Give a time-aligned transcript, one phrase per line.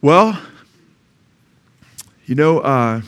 [0.00, 0.40] Well,
[2.24, 3.02] you know, uh,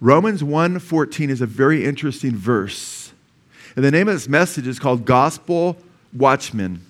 [0.00, 3.12] Romans 1.14 is a very interesting verse.
[3.74, 5.76] And the name of this message is called Gospel
[6.12, 6.84] Watchmen.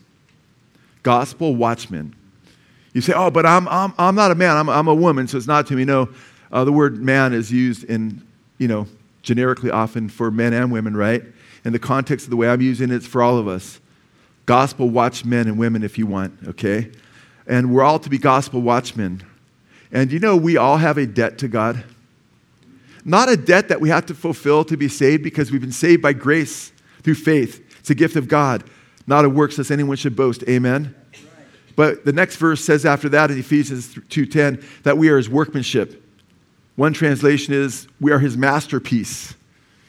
[1.03, 2.15] Gospel Watchmen.
[2.93, 5.39] You say, oh, but I'm, I'm, I'm not a man, I'm, I'm a woman, so
[5.39, 5.87] it's not to me.
[5.87, 6.11] No,
[6.53, 8.23] uh, the word man is used in,
[8.59, 8.87] you know,
[9.23, 11.23] generically often for men and women, right?
[11.65, 13.81] In the context of the way I'm using it, it's for all of us.
[14.45, 16.91] Gospel watchmen and women, if you want, okay?
[17.47, 19.23] And we're all to be gospel watchmen.
[19.93, 21.85] And you know, we all have a debt to God.
[23.05, 26.03] Not a debt that we have to fulfill to be saved because we've been saved
[26.03, 26.73] by grace
[27.03, 27.65] through faith.
[27.79, 28.65] It's a gift of God,
[29.07, 30.43] not a works lest anyone should boast.
[30.49, 30.93] Amen.
[31.77, 36.03] But the next verse says after that in Ephesians 2:10 that we are his workmanship.
[36.75, 39.35] One translation is we are his masterpiece.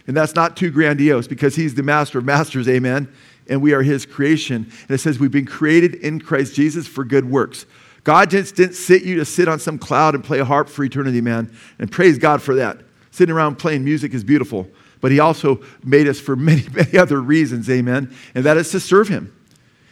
[0.06, 3.10] And that's not too grandiose because he's the master of masters, amen.
[3.50, 4.72] And we are his creation.
[4.82, 7.66] And it says we've been created in Christ Jesus for good works.
[8.04, 10.84] God just didn't sit you to sit on some cloud and play a harp for
[10.84, 11.54] eternity, man.
[11.78, 12.80] And praise God for that.
[13.12, 14.68] Sitting around playing music is beautiful.
[15.02, 18.16] But he also made us for many, many other reasons, amen.
[18.34, 19.34] And that is to serve him.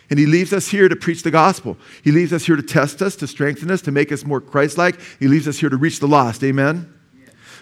[0.09, 1.77] And he leaves us here to preach the gospel.
[2.03, 4.77] He leaves us here to test us, to strengthen us, to make us more Christ
[4.77, 4.99] like.
[5.19, 6.43] He leaves us here to reach the lost.
[6.43, 6.93] Amen?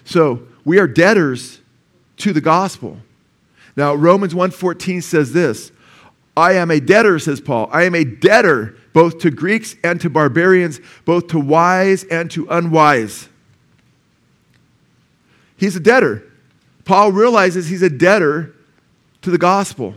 [0.03, 1.61] So we are debtors
[2.17, 2.97] to the gospel.
[3.75, 5.72] Now, Romans 1.14 says this
[6.35, 7.69] I am a debtor, says Paul.
[7.71, 12.47] I am a debtor both to Greeks and to barbarians, both to wise and to
[12.49, 13.29] unwise.
[15.57, 16.23] He's a debtor.
[16.85, 18.55] Paul realizes he's a debtor
[19.21, 19.95] to the gospel.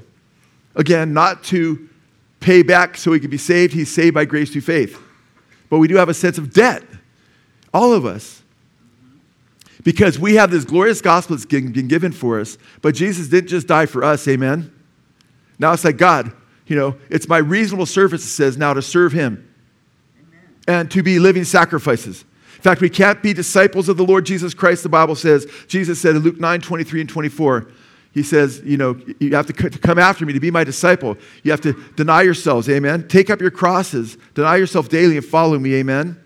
[0.74, 1.88] Again, not to
[2.40, 3.72] pay back so he can be saved.
[3.72, 5.00] He's saved by grace through faith.
[5.68, 6.84] But we do have a sense of debt,
[7.74, 8.42] all of us.
[9.82, 13.66] Because we have this glorious gospel that's been given for us, but Jesus didn't just
[13.66, 14.72] die for us, amen?
[15.58, 16.32] Now it's like, God,
[16.66, 19.48] you know, it's my reasonable service, it says, now to serve Him
[20.18, 20.40] amen.
[20.66, 22.24] and to be living sacrifices.
[22.56, 25.46] In fact, we can't be disciples of the Lord Jesus Christ, the Bible says.
[25.68, 27.68] Jesus said in Luke 9 23 and 24,
[28.12, 31.18] he says, you know, you have to come after me to be my disciple.
[31.42, 33.08] You have to deny yourselves, amen.
[33.08, 36.18] Take up your crosses, deny yourself daily, and follow me, amen.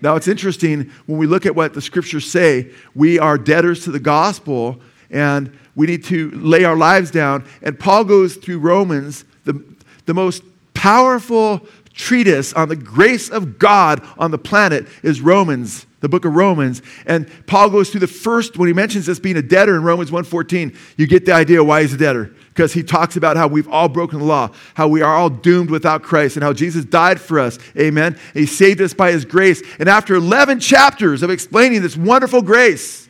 [0.00, 3.90] Now, it's interesting when we look at what the scriptures say, we are debtors to
[3.90, 4.80] the gospel
[5.10, 7.46] and we need to lay our lives down.
[7.62, 9.62] And Paul goes through Romans, the,
[10.06, 10.42] the most
[10.74, 16.36] powerful treatise on the grace of God on the planet is Romans the book of
[16.36, 16.82] Romans.
[17.06, 20.10] And Paul goes through the first, when he mentions this being a debtor in Romans
[20.10, 22.30] 1.14, you get the idea why he's a debtor.
[22.50, 25.70] Because he talks about how we've all broken the law, how we are all doomed
[25.70, 27.58] without Christ, and how Jesus died for us.
[27.78, 28.18] Amen.
[28.34, 29.62] And he saved us by his grace.
[29.78, 33.08] And after 11 chapters of explaining this wonderful grace,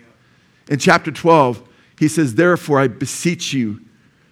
[0.68, 1.68] in chapter 12,
[2.04, 3.80] he says, Therefore, I beseech you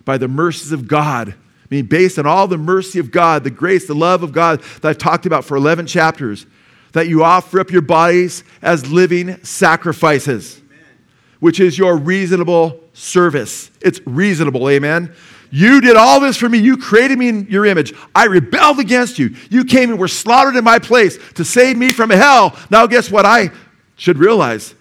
[0.04, 1.30] by the mercies of God.
[1.30, 4.60] I mean, based on all the mercy of God, the grace, the love of God
[4.60, 6.44] that I've talked about for 11 chapters,
[6.92, 10.84] that you offer up your bodies as living sacrifices, amen.
[11.40, 13.70] which is your reasonable service.
[13.80, 15.14] It's reasonable, amen.
[15.50, 16.58] You did all this for me.
[16.58, 17.94] You created me in your image.
[18.14, 19.34] I rebelled against you.
[19.48, 22.54] You came and were slaughtered in my place to save me from hell.
[22.70, 23.24] Now, guess what?
[23.24, 23.50] I
[23.96, 24.74] should realize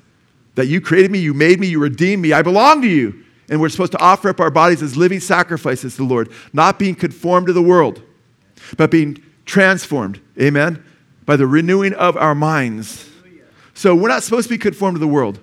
[0.56, 2.34] that you created me, you made me, you redeemed me.
[2.34, 3.23] I belong to you.
[3.50, 6.79] And we're supposed to offer up our bodies as living sacrifices to the Lord, not
[6.79, 8.01] being conformed to the world,
[8.78, 10.22] but being transformed.
[10.39, 10.84] Amen
[11.25, 13.09] by the renewing of our minds.
[13.73, 15.39] So we're not supposed to be conformed to the world.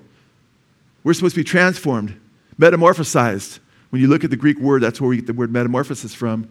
[1.02, 2.18] We're supposed to be transformed,
[2.60, 3.58] metamorphosized.
[3.90, 6.48] When you look at the Greek word, that's where we get the word metamorphosis from.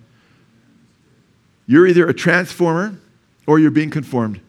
[1.67, 2.97] You're either a transformer
[3.45, 4.41] or you're being conformed.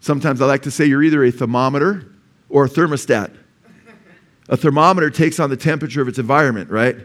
[0.00, 2.06] Sometimes I like to say you're either a thermometer
[2.48, 3.36] or a thermostat.
[4.48, 6.96] A thermometer takes on the temperature of its environment, right?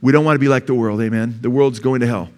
[0.00, 1.38] We don't want to be like the world, amen?
[1.40, 2.30] The world's going to hell.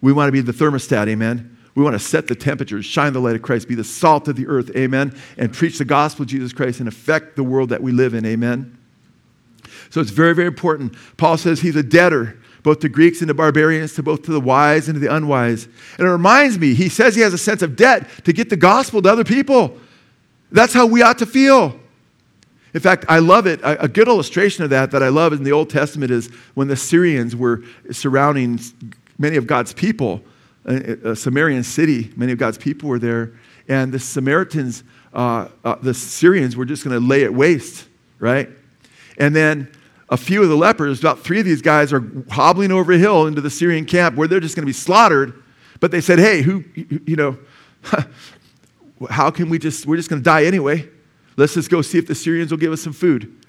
[0.00, 1.56] We want to be the thermostat, amen?
[1.74, 4.36] We want to set the temperature, shine the light of Christ, be the salt of
[4.36, 7.82] the earth, amen, and preach the gospel of Jesus Christ and affect the world that
[7.82, 8.78] we live in, amen.
[9.90, 10.94] So it's very, very important.
[11.16, 14.40] Paul says he's a debtor, both to Greeks and to barbarians, to both to the
[14.40, 15.68] wise and to the unwise.
[15.98, 18.56] And it reminds me, he says he has a sense of debt to get the
[18.56, 19.78] gospel to other people.
[20.52, 21.78] That's how we ought to feel.
[22.72, 23.60] In fact, I love it.
[23.62, 26.76] A good illustration of that that I love in the Old Testament is when the
[26.76, 27.62] Syrians were
[27.92, 28.58] surrounding
[29.18, 30.22] many of God's people
[30.66, 32.12] a, Samaritan city.
[32.16, 33.32] Many of God's people were there.
[33.68, 34.82] And the Samaritans,
[35.12, 37.86] uh, uh, the Syrians were just going to lay it waste,
[38.18, 38.48] right?
[39.18, 39.70] And then
[40.08, 43.26] a few of the lepers, about three of these guys, are hobbling over a hill
[43.26, 45.42] into the Syrian camp where they're just going to be slaughtered.
[45.80, 47.38] But they said, hey, who, you know,
[49.06, 50.88] how can we just, we're just going to die anyway.
[51.36, 53.40] Let's just go see if the Syrians will give us some food.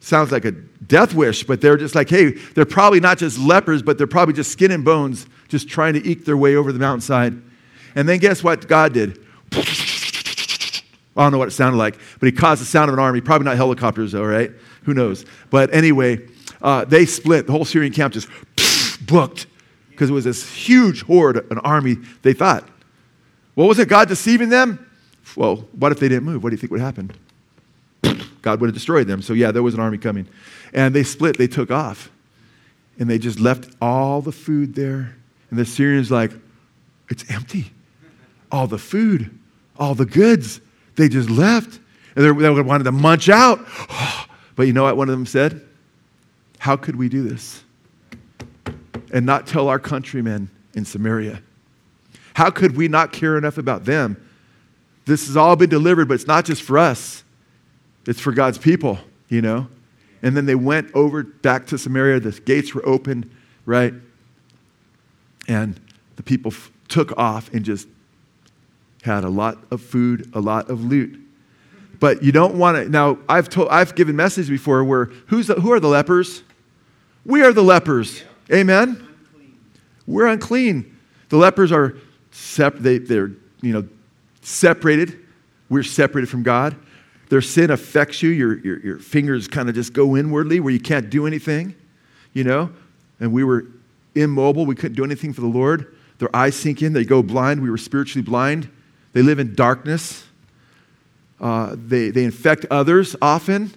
[0.00, 3.82] Sounds like a death wish, but they're just like, hey, they're probably not just lepers,
[3.82, 6.78] but they're probably just skin and bones just trying to eke their way over the
[6.78, 7.40] mountainside.
[7.94, 9.24] And then guess what God did?
[9.52, 13.20] I don't know what it sounded like, but he caused the sound of an army.
[13.22, 14.52] Probably not helicopters, though, right?
[14.84, 15.24] Who knows?
[15.50, 16.28] But anyway,
[16.60, 17.46] uh, they split.
[17.46, 18.28] The whole Syrian camp just
[19.06, 19.46] booked
[19.90, 22.68] because it was this huge horde, an army, they thought.
[23.56, 23.88] What was it?
[23.88, 24.86] God deceiving them?
[25.34, 26.44] Well, what if they didn't move?
[26.44, 27.10] What do you think would happen?
[28.42, 29.22] God would have destroyed them.
[29.22, 30.28] So, yeah, there was an army coming.
[30.74, 32.10] And they split, they took off.
[32.98, 35.16] And they just left all the food there.
[35.50, 36.32] And the Syrians, like,
[37.08, 37.72] it's empty.
[38.52, 39.36] All the food,
[39.78, 40.60] all the goods,
[40.96, 41.80] they just left.
[42.14, 43.58] And they wanted to munch out.
[44.54, 45.60] But you know what one of them said?
[46.58, 47.62] How could we do this?
[49.12, 51.42] And not tell our countrymen in Samaria.
[52.36, 54.22] How could we not care enough about them?
[55.06, 57.24] This has all been delivered, but it's not just for us,
[58.06, 58.98] it's for God's people,
[59.30, 59.68] you know?
[60.20, 62.20] And then they went over back to Samaria.
[62.20, 63.34] The gates were open,
[63.64, 63.94] right?
[65.48, 65.80] And
[66.16, 67.88] the people f- took off and just
[69.02, 71.18] had a lot of food, a lot of loot.
[72.00, 72.86] But you don't want to.
[72.90, 76.42] Now, I've, told, I've given messages before where who's the, who are the lepers?
[77.24, 78.24] We are the lepers.
[78.52, 78.88] Amen?
[78.88, 79.58] Unclean.
[80.06, 80.98] We're unclean.
[81.30, 81.96] The lepers are
[82.36, 83.88] sep- they, they're you know
[84.42, 85.18] separated.
[85.68, 86.76] We're separated from God.
[87.28, 88.30] Their sin affects you.
[88.30, 91.74] Your, your, your fingers kind of just go inwardly where you can't do anything,
[92.32, 92.70] you know?
[93.18, 93.66] And we were
[94.14, 94.64] immobile.
[94.64, 95.96] We couldn't do anything for the Lord.
[96.18, 96.92] Their eyes sink in.
[96.92, 97.60] They go blind.
[97.60, 98.70] We were spiritually blind.
[99.12, 100.24] They live in darkness.
[101.40, 103.74] Uh, they, they infect others often.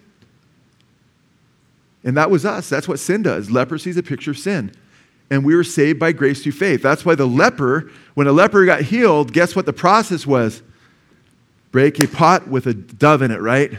[2.04, 2.70] And that was us.
[2.70, 3.50] That's what sin does.
[3.50, 4.72] Leprosy is a picture of sin.
[5.32, 6.82] And we were saved by grace through faith.
[6.82, 10.64] That's why the leper, when a leper got healed, guess what the process was?
[11.72, 13.74] Break a pot with a dove in it, right?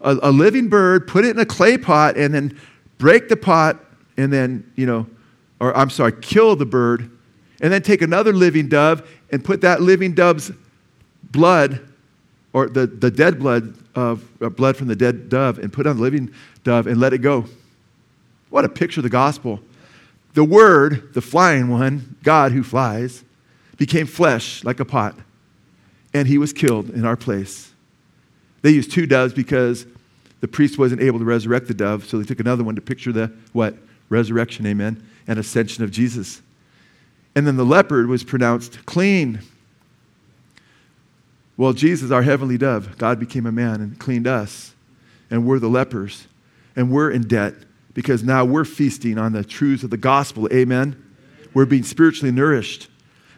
[0.00, 2.58] A, a living bird, put it in a clay pot, and then
[2.98, 3.84] break the pot,
[4.16, 5.06] and then, you know,
[5.60, 7.10] or I'm sorry, kill the bird,
[7.60, 10.50] and then take another living dove and put that living dove's
[11.30, 11.80] blood,
[12.52, 15.96] or the, the dead blood of uh, blood from the dead dove, and put on
[15.96, 16.32] the living
[16.64, 17.44] dove and let it go.
[18.50, 19.60] What a picture of the gospel.
[20.36, 23.24] The Word, the flying one, God who flies,
[23.78, 25.18] became flesh like a pot
[26.12, 27.72] and he was killed in our place.
[28.60, 29.86] They used two doves because
[30.42, 33.12] the priest wasn't able to resurrect the dove, so they took another one to picture
[33.12, 33.76] the what?
[34.10, 36.42] Resurrection, amen, and ascension of Jesus.
[37.34, 39.40] And then the leopard was pronounced clean.
[41.56, 44.74] Well, Jesus, our heavenly dove, God became a man and cleaned us.
[45.30, 46.26] And we're the lepers.
[46.76, 47.54] And we're in debt
[47.96, 50.46] because now we're feasting on the truths of the gospel.
[50.52, 51.02] Amen.
[51.54, 52.90] We're being spiritually nourished.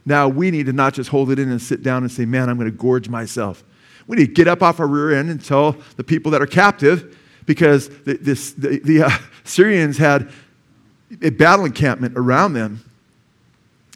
[0.04, 2.50] Now we need to not just hold it in and sit down and say, man,
[2.50, 3.62] I'm going to gorge myself.
[4.08, 6.46] We need to get up off our rear end and tell the people that are
[6.46, 7.16] captive
[7.46, 9.10] because the, this, the, the uh,
[9.44, 10.28] Syrians had
[11.22, 12.82] a battle encampment around them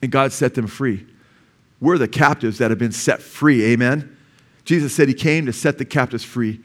[0.00, 1.05] and God set them free.
[1.81, 3.65] We're the captives that have been set free.
[3.65, 4.17] Amen.
[4.65, 6.61] Jesus said he came to set the captives free,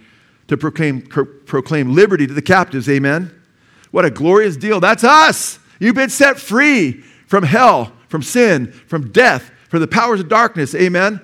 [0.49, 2.87] to proclaim, pro- proclaim liberty to the captives.
[2.87, 3.33] Amen.
[3.91, 4.79] What a glorious deal.
[4.79, 5.59] That's us.
[5.79, 10.73] You've been set free from hell from sin, from death, from the powers of darkness.
[10.75, 11.21] Amen.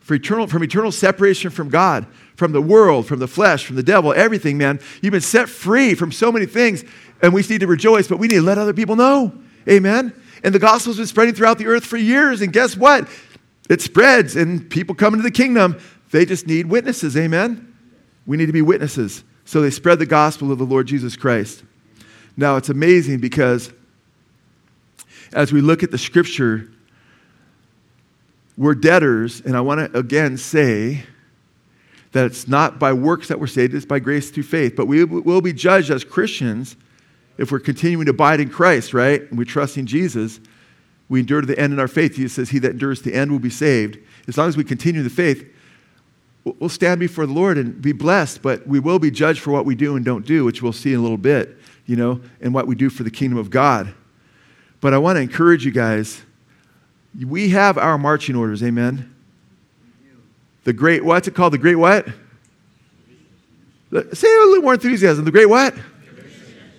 [0.00, 3.82] For eternal, from eternal separation from God, from the world, from the flesh, from the
[3.82, 4.80] devil, everything, man.
[5.02, 6.84] You've been set free from so many things,
[7.20, 9.32] and we need to rejoice, but we need to let other people know.
[9.68, 10.14] Amen.
[10.42, 13.08] And the gospel's been spreading throughout the earth for years, and guess what?
[13.68, 15.78] It spreads, and people come into the kingdom.
[16.10, 17.16] They just need witnesses.
[17.16, 17.74] Amen.
[18.24, 19.24] We need to be witnesses.
[19.44, 21.64] So they spread the gospel of the Lord Jesus Christ.
[22.38, 23.72] Now, it's amazing because
[25.32, 26.70] as we look at the scripture,
[28.56, 31.02] we're debtors, and I want to again say
[32.12, 34.76] that it's not by works that we're saved, it's by grace through faith.
[34.76, 36.76] But we will be judged as Christians
[37.38, 39.20] if we're continuing to abide in Christ, right?
[39.22, 40.38] And we trust in Jesus.
[41.08, 42.14] We endure to the end in our faith.
[42.14, 43.98] He says, He that endures to the end will be saved.
[44.28, 45.44] As long as we continue the faith,
[46.44, 49.66] we'll stand before the Lord and be blessed, but we will be judged for what
[49.66, 52.54] we do and don't do, which we'll see in a little bit, you know, and
[52.54, 53.92] what we do for the kingdom of God.
[54.80, 56.22] But I want to encourage you guys.
[57.26, 59.12] We have our marching orders, amen?
[60.64, 61.54] The great, what's it called?
[61.54, 62.06] The great what?
[63.90, 65.24] Say a little more enthusiasm.
[65.24, 65.74] The great what?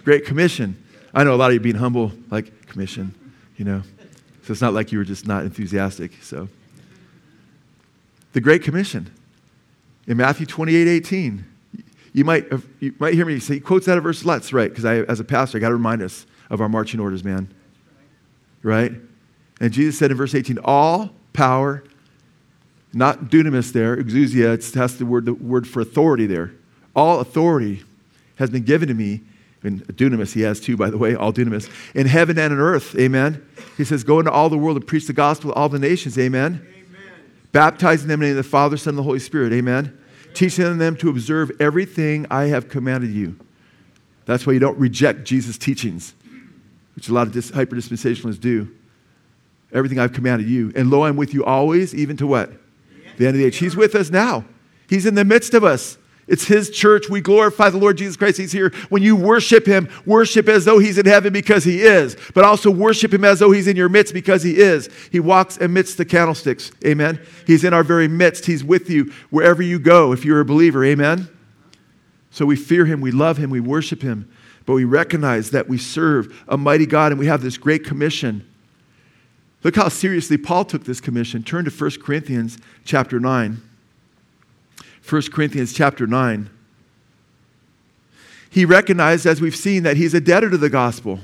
[0.03, 0.81] Great commission.
[1.11, 3.15] I know a lot of you being humble, like commission,
[3.57, 3.81] you know.
[4.43, 6.11] So it's not like you were just not enthusiastic.
[6.21, 6.47] So,
[8.33, 9.11] the Great Commission
[10.05, 11.45] in Matthew 28 18.
[12.13, 12.47] You might,
[12.79, 14.69] you might hear me say, he quotes that a verse lots, right?
[14.69, 17.53] Because I, as a pastor, I got to remind us of our marching orders, man
[18.63, 18.93] right?
[19.59, 21.83] And Jesus said in verse 18, all power,
[22.93, 26.51] not dunamis there, exousia, it's, that's the word, the word for authority there.
[26.95, 27.83] All authority
[28.35, 29.21] has been given to me.
[29.61, 32.95] And dunamis he has too, by the way, all dunamis, in heaven and on earth,
[32.97, 33.45] amen.
[33.75, 36.17] He says, go into all the world and preach the gospel to all the nations,
[36.17, 36.65] amen.
[36.65, 37.31] amen.
[37.51, 39.51] baptizing them in the name of the Father, Son, and the Holy Spirit.
[39.51, 39.99] Amen.
[40.33, 43.37] Teaching them to observe everything I have commanded you.
[44.25, 46.13] That's why you don't reject Jesus' teachings,
[46.95, 48.69] which a lot of dis- hyper dispensationalists do.
[49.71, 50.71] Everything I've commanded you.
[50.75, 52.51] And lo, I'm with you always, even to what?
[53.17, 53.57] The end of the age.
[53.57, 54.45] He's with us now.
[54.87, 55.98] He's in the midst of us.
[56.29, 57.09] It's His church.
[57.09, 58.37] We glorify the Lord Jesus Christ.
[58.37, 58.71] He's here.
[58.89, 62.69] When you worship Him, worship as though He's in heaven because He is, but also
[62.69, 64.89] worship Him as though He's in your midst because He is.
[65.11, 66.71] He walks amidst the candlesticks.
[66.85, 67.19] Amen.
[67.47, 68.45] He's in our very midst.
[68.45, 70.85] He's with you wherever you go if you're a believer.
[70.85, 71.27] Amen.
[72.29, 74.31] So we fear Him, we love Him, we worship Him,
[74.67, 78.47] but we recognize that we serve a mighty God and we have this great commission.
[79.63, 81.41] Look how seriously Paul took this commission.
[81.41, 83.61] Turn to 1 Corinthians chapter 9.
[85.09, 86.49] 1 Corinthians chapter 9.
[88.49, 91.19] He recognized, as we've seen, that he's a debtor to the gospel.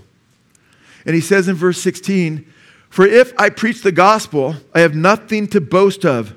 [1.05, 2.51] And he says in verse 16,
[2.89, 6.35] For if I preach the gospel, I have nothing to boast of,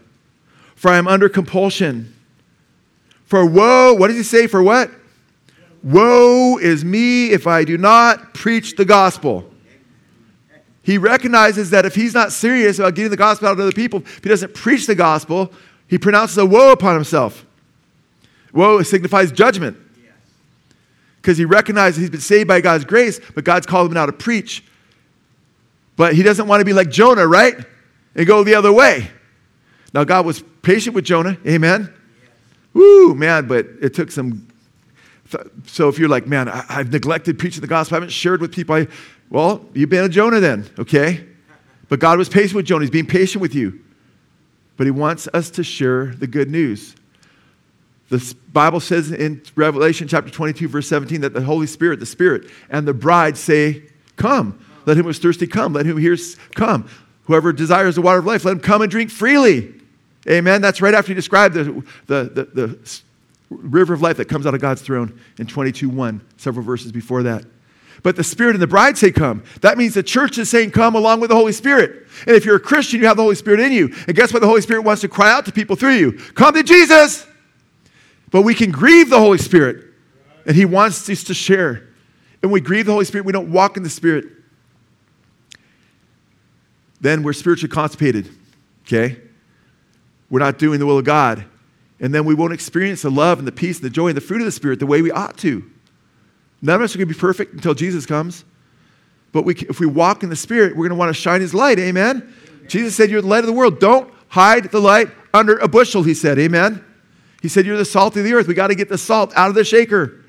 [0.74, 2.14] for I am under compulsion.
[3.24, 4.46] For woe, what does he say?
[4.46, 4.90] For what?
[5.82, 9.50] Woe is me if I do not preach the gospel.
[10.82, 14.00] He recognizes that if he's not serious about getting the gospel out to other people,
[14.00, 15.52] if he doesn't preach the gospel,
[15.88, 17.44] he pronounces a woe upon himself.
[18.52, 19.76] Woe signifies judgment.
[21.20, 24.12] Because he recognizes he's been saved by God's grace, but God's called him now to
[24.12, 24.64] preach.
[25.96, 27.56] But he doesn't want to be like Jonah, right?
[28.14, 29.10] And go the other way.
[29.92, 31.36] Now, God was patient with Jonah.
[31.46, 31.92] Amen.
[32.72, 34.46] Woo, man, but it took some.
[35.66, 38.52] So if you're like, man, I, have neglected preaching the gospel, I haven't shared with
[38.52, 38.86] people, I,
[39.28, 41.26] well, you've been a Jonah then, okay?
[41.88, 42.82] But God was patient with Jonah.
[42.82, 43.80] He's being patient with you.
[44.78, 46.94] But he wants us to share the good news.
[48.08, 52.48] The Bible says in Revelation chapter 22, verse 17, that the Holy Spirit, the Spirit,
[52.70, 53.82] and the bride say,
[54.16, 54.64] Come.
[54.86, 55.74] Let him who is thirsty come.
[55.74, 56.88] Let him who hears come.
[57.24, 59.74] Whoever desires the water of life, let him come and drink freely.
[60.28, 60.62] Amen.
[60.62, 62.78] That's right after he described the, the, the, the
[63.50, 67.24] river of life that comes out of God's throne in 22 1, several verses before
[67.24, 67.44] that.
[68.02, 69.42] But the Spirit and the bride say, Come.
[69.60, 72.06] That means the church is saying, Come along with the Holy Spirit.
[72.26, 73.94] And if you're a Christian, you have the Holy Spirit in you.
[74.06, 74.40] And guess what?
[74.40, 77.26] The Holy Spirit wants to cry out to people through you Come to Jesus.
[78.30, 79.86] But we can grieve the Holy Spirit,
[80.44, 81.88] and He wants us to share.
[82.42, 84.26] And we grieve the Holy Spirit, we don't walk in the Spirit.
[87.00, 88.28] Then we're spiritually constipated,
[88.86, 89.20] okay?
[90.30, 91.44] We're not doing the will of God.
[92.00, 94.20] And then we won't experience the love and the peace and the joy and the
[94.20, 95.68] fruit of the Spirit the way we ought to.
[96.60, 98.44] None of us are going to be perfect until Jesus comes.
[99.32, 101.54] But we, if we walk in the Spirit, we're going to want to shine His
[101.54, 101.78] light.
[101.78, 102.22] Amen?
[102.22, 102.66] Amen?
[102.68, 103.78] Jesus said, You're the light of the world.
[103.78, 106.38] Don't hide the light under a bushel, He said.
[106.38, 106.84] Amen?
[107.42, 108.48] He said, You're the salt of the earth.
[108.48, 110.24] We got to get the salt out of the shaker.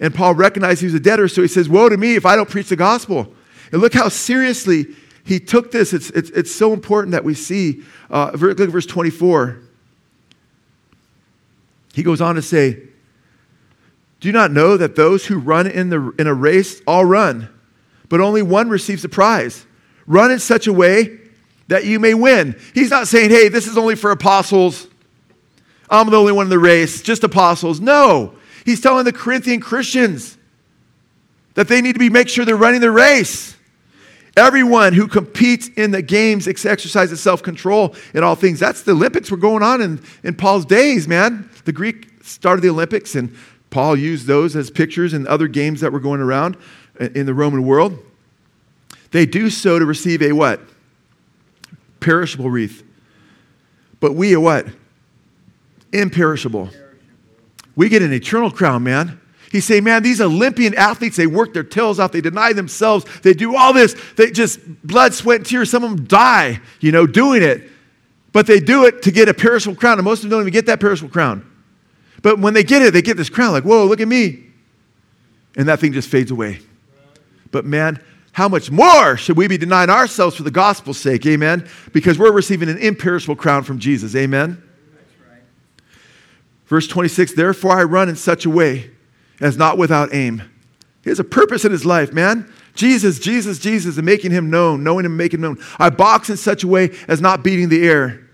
[0.00, 2.36] And Paul recognized he was a debtor, so he says, Woe to me if I
[2.36, 3.32] don't preach the gospel.
[3.72, 4.86] And look how seriously
[5.24, 5.92] he took this.
[5.92, 7.82] It's, it's, it's so important that we see.
[8.10, 9.60] Uh, look at verse 24.
[11.92, 12.87] He goes on to say,
[14.20, 17.48] Do you not know that those who run in, the, in a race all run,
[18.08, 19.64] but only one receives the prize?
[20.06, 21.18] Run in such a way
[21.68, 22.58] that you may win.
[22.74, 24.88] He's not saying, Hey, this is only for apostles
[25.90, 27.80] I'm the only one in the race, just apostles.
[27.80, 28.34] No.
[28.64, 30.36] He's telling the Corinthian Christians
[31.54, 33.56] that they need to be make sure they're running the race.
[34.36, 38.60] Everyone who competes in the games exercises self-control in all things.
[38.60, 41.50] That's the Olympics were going on in, in Paul's days, man.
[41.64, 43.34] The Greek started the Olympics, and
[43.70, 46.56] Paul used those as pictures in other games that were going around
[46.98, 47.98] in the Roman world.
[49.10, 50.60] They do so to receive a what?
[52.00, 52.82] Perishable wreath.
[54.00, 54.66] But we a what?
[55.92, 56.70] imperishable.
[57.76, 59.20] We get an eternal crown, man.
[59.50, 63.32] He say, man, these Olympian athletes, they work their tails off, they deny themselves, they
[63.32, 65.70] do all this, they just blood, sweat, and tears.
[65.70, 67.70] Some of them die, you know, doing it.
[68.32, 70.52] But they do it to get a perishable crown, and most of them don't even
[70.52, 71.47] get that perishable crown.
[72.22, 74.44] But when they get it, they get this crown, like, whoa, look at me.
[75.56, 76.60] And that thing just fades away.
[77.50, 81.26] But man, how much more should we be denying ourselves for the gospel's sake?
[81.26, 81.68] Amen.
[81.92, 84.14] Because we're receiving an imperishable crown from Jesus.
[84.14, 84.62] Amen.
[86.66, 88.90] Verse 26 Therefore I run in such a way
[89.40, 90.42] as not without aim.
[91.02, 92.52] He has a purpose in his life, man.
[92.74, 95.64] Jesus, Jesus, Jesus, and making him known, knowing him, making him known.
[95.78, 98.28] I box in such a way as not beating the air,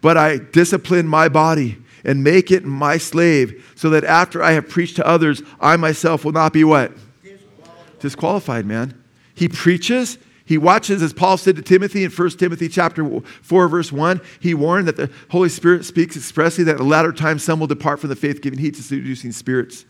[0.00, 4.68] but I discipline my body and make it my slave, so that after I have
[4.68, 6.92] preached to others, I myself will not be what?
[7.22, 9.02] Disqualified, Disqualified man.
[9.34, 13.90] He preaches, he watches, as Paul said to Timothy in 1 Timothy chapter 4, verse
[13.92, 17.58] 1, he warned that the Holy Spirit speaks expressly that at the latter time some
[17.58, 19.84] will depart from the faith, giving heed to seducing spirits.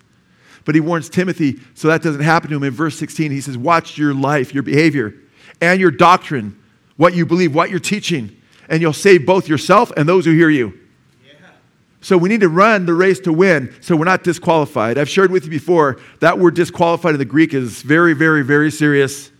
[0.64, 2.64] But he warns Timothy so that doesn't happen to him.
[2.64, 5.14] In verse 16, he says, Watch your life, your behavior,
[5.60, 6.58] and your doctrine,
[6.96, 8.34] what you believe, what you're teaching.
[8.68, 10.76] and you'll save both yourself and those who hear you.
[12.00, 14.98] So we need to run the race to win so we're not disqualified.
[14.98, 18.70] I've shared with you before that word disqualified in the Greek is very, very, very
[18.70, 19.30] serious.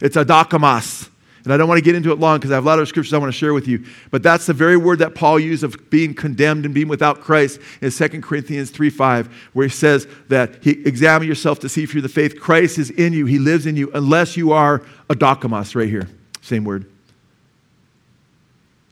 [0.00, 1.08] It's adokimos.
[1.44, 2.86] And I don't want to get into it long because I have a lot of
[2.86, 3.84] scriptures I want to share with you.
[4.12, 7.58] But that's the very word that Paul used of being condemned and being without Christ
[7.80, 11.94] in 2 Corinthians 3 5, where he says that he examine yourself to see if
[11.94, 12.38] you're the faith.
[12.38, 16.08] Christ is in you, he lives in you, unless you are a adokimos, right here.
[16.42, 16.88] Same word.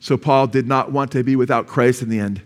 [0.01, 2.43] So Paul did not want to be without Christ in the end.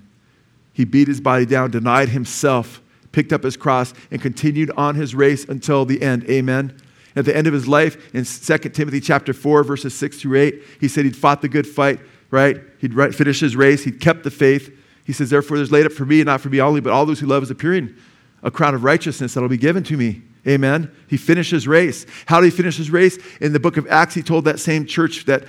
[0.74, 5.14] He beat his body down, denied himself, picked up his cross, and continued on his
[5.14, 6.28] race until the end.
[6.28, 6.76] Amen.
[7.16, 10.62] At the end of his life, in 2 Timothy chapter 4, verses 6 through 8,
[10.80, 12.00] he said he'd fought the good fight,
[12.30, 12.60] right?
[12.80, 14.76] He'd finished his race, he'd kept the faith.
[15.04, 17.20] He says, Therefore, there's laid up for me, not for me only, but all those
[17.20, 17.94] who love is appearing,
[18.42, 20.22] a crown of righteousness that'll be given to me.
[20.46, 20.90] Amen.
[21.06, 22.04] He finished his race.
[22.26, 23.18] How did he finish his race?
[23.40, 25.44] In the book of Acts, he told that same church that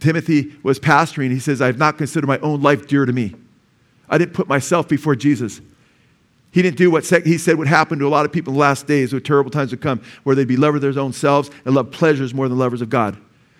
[0.00, 3.34] Timothy was pastoring, he says, I have not considered my own life dear to me.
[4.10, 5.60] I didn't put myself before Jesus.
[6.50, 8.60] He didn't do what he said would happen to a lot of people in the
[8.60, 11.48] last days where terrible times would come, where they'd be lovers of their own selves
[11.64, 13.16] and love pleasures more than lovers of God.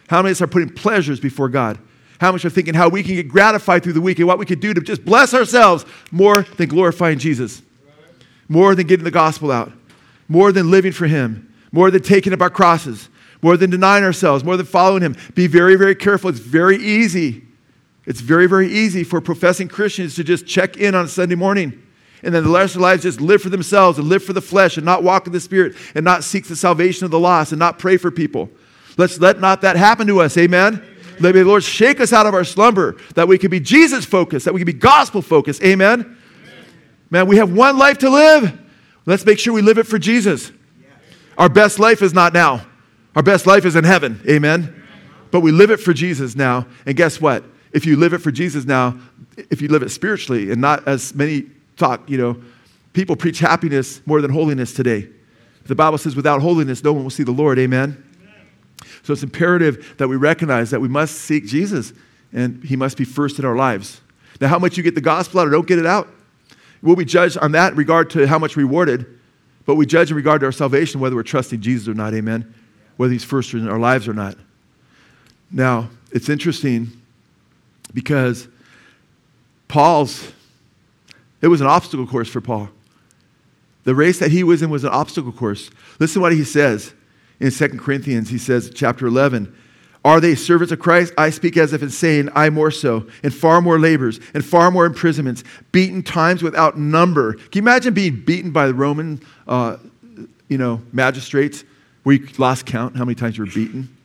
[0.08, 1.78] How many of us are putting pleasures before God?
[2.20, 4.44] How much are thinking how we can get gratified through the week and what we
[4.44, 7.62] could do to just bless ourselves more than glorifying Jesus,
[8.48, 9.72] more than getting the gospel out,
[10.28, 13.08] more than living for Him, more than taking up our crosses,
[13.40, 15.16] more than denying ourselves, more than following Him.
[15.34, 16.28] Be very, very careful.
[16.28, 17.46] It's very easy
[18.10, 21.80] it's very, very easy for professing Christians to just check in on Sunday morning
[22.24, 24.40] and then the rest of their lives just live for themselves and live for the
[24.40, 27.52] flesh and not walk in the Spirit and not seek the salvation of the lost
[27.52, 28.50] and not pray for people.
[28.96, 30.36] Let's let not that happen to us.
[30.36, 30.82] Amen.
[31.20, 34.44] Let the Lord shake us out of our slumber that we can be Jesus focused,
[34.44, 35.62] that we can be gospel focused.
[35.62, 36.00] Amen?
[36.00, 36.16] Amen.
[37.10, 38.58] Man, we have one life to live.
[39.06, 40.50] Let's make sure we live it for Jesus.
[41.38, 42.66] Our best life is not now.
[43.14, 44.20] Our best life is in heaven.
[44.28, 44.82] Amen.
[45.30, 46.66] But we live it for Jesus now.
[46.86, 47.44] And guess what?
[47.72, 48.98] If you live it for Jesus now,
[49.36, 51.44] if you live it spiritually and not as many
[51.76, 52.40] talk, you know,
[52.92, 55.08] people preach happiness more than holiness today.
[55.66, 57.58] The Bible says, without holiness, no one will see the Lord.
[57.58, 58.02] Amen?
[58.20, 58.46] Amen?
[59.02, 61.92] So it's imperative that we recognize that we must seek Jesus
[62.32, 64.00] and he must be first in our lives.
[64.40, 66.08] Now, how much you get the gospel out or don't get it out,
[66.82, 69.06] will be judged on that in regard to how much rewarded,
[69.66, 72.14] but we judge in regard to our salvation whether we're trusting Jesus or not.
[72.14, 72.52] Amen?
[72.96, 74.36] Whether he's first in our lives or not.
[75.50, 76.99] Now, it's interesting
[77.92, 78.48] because
[79.68, 80.32] Paul's,
[81.40, 82.68] it was an obstacle course for Paul.
[83.84, 85.70] The race that he was in was an obstacle course.
[85.98, 86.92] Listen to what he says
[87.38, 88.28] in 2 Corinthians.
[88.28, 89.54] He says, chapter 11,
[90.04, 91.14] Are they servants of Christ?
[91.16, 94.84] I speak as if insane, I more so, and far more labors, and far more
[94.84, 97.34] imprisonments, beaten times without number.
[97.34, 99.78] Can you imagine being beaten by the Roman, uh,
[100.48, 101.64] you know, magistrates,
[102.02, 103.96] where you lost count how many times you were beaten?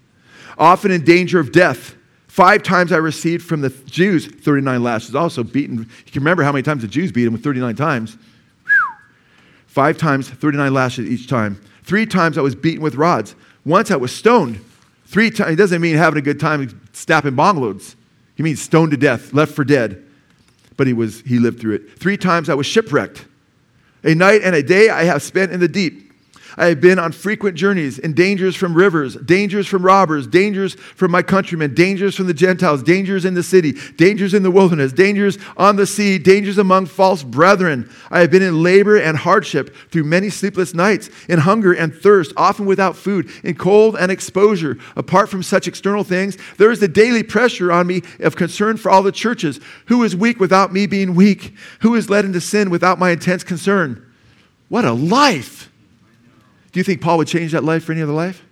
[0.57, 1.95] Often in danger of death.
[2.35, 5.77] Five times I received from the Jews 39 lashes, also beaten.
[5.77, 8.17] You can remember how many times the Jews beat him with 39 times.
[9.67, 11.61] Five times, 39 lashes each time.
[11.83, 13.37] Three times I was beaten with rods.
[13.63, 14.59] Once I was stoned.
[15.05, 17.95] Three times, it doesn't mean having a good time snapping bong loads.
[18.35, 20.05] He means stoned to death, left for dead.
[20.75, 21.97] But he, was, he lived through it.
[21.97, 23.23] Three times I was shipwrecked.
[24.03, 26.04] A night and a day I have spent in the deep.
[26.57, 31.11] I have been on frequent journeys in dangers from rivers, dangers from robbers, dangers from
[31.11, 35.37] my countrymen, dangers from the Gentiles, dangers in the city, dangers in the wilderness, dangers
[35.57, 37.89] on the sea, dangers among false brethren.
[38.09, 42.31] I have been in labor and hardship through many sleepless nights, in hunger and thirst,
[42.37, 44.77] often without food, in cold and exposure.
[44.95, 48.89] Apart from such external things, there is the daily pressure on me of concern for
[48.89, 49.59] all the churches.
[49.87, 51.53] Who is weak without me being weak?
[51.81, 54.05] Who is led into sin without my intense concern?
[54.69, 55.69] What a life!
[56.75, 58.43] Do you think Paul would change that life for any other life?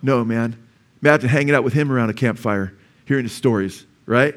[0.00, 0.56] No, no man.
[1.02, 2.72] Imagine hanging out with him around a campfire,
[3.06, 4.36] hearing his stories, right?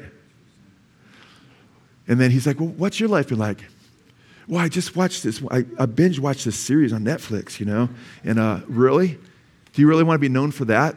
[2.08, 3.64] And then he's like, Well, what's your life been like?
[4.48, 5.40] Well, I just watched this.
[5.48, 7.88] I, I binge watched this series on Netflix, you know?
[8.24, 9.16] And uh, really?
[9.74, 10.96] Do you really want to be known for that?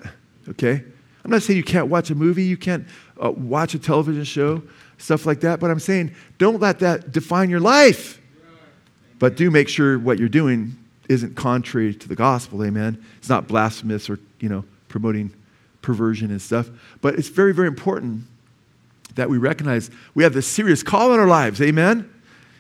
[0.49, 0.83] Okay?
[1.23, 2.87] I'm not saying you can't watch a movie, you can't
[3.23, 4.63] uh, watch a television show,
[4.97, 8.19] stuff like that, but I'm saying don't let that define your life.
[9.19, 13.03] But do make sure what you're doing isn't contrary to the gospel, amen.
[13.17, 15.33] It's not blasphemous or, you know, promoting
[15.81, 16.69] perversion and stuff.
[17.01, 18.23] But it's very, very important
[19.15, 22.09] that we recognize we have this serious call in our lives, amen.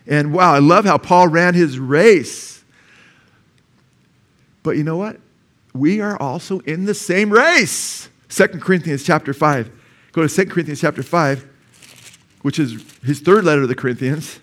[0.05, 2.63] And wow, I love how Paul ran his race.
[4.61, 5.19] But you know what?
[5.73, 8.09] We are also in the same race.
[8.29, 9.71] Second Corinthians chapter 5.
[10.11, 11.47] Go to Second Corinthians chapter 5,
[12.41, 14.39] which is his third letter to the Corinthians.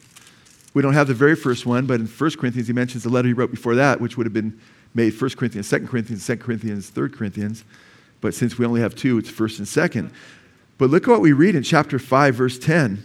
[0.73, 3.29] We don't have the very first one, but in 1 Corinthians, he mentions the letter
[3.29, 4.59] he wrote before that, which would have been
[4.95, 7.65] made 1 Corinthians, 2 Corinthians, 2 Corinthians, 3 Corinthians.
[8.21, 10.11] But since we only have two, it's 1st and 2nd.
[10.79, 13.05] But look at what we read in chapter 5, verse 10.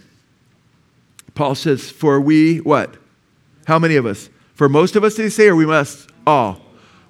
[1.34, 2.96] Paul says, For we, what?
[3.66, 4.30] How many of us?
[4.54, 6.60] For most of us, did he say, or we must all?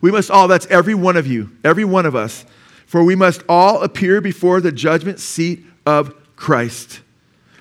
[0.01, 2.45] We must all, that's every one of you, every one of us.
[2.87, 7.01] For we must all appear before the judgment seat of Christ,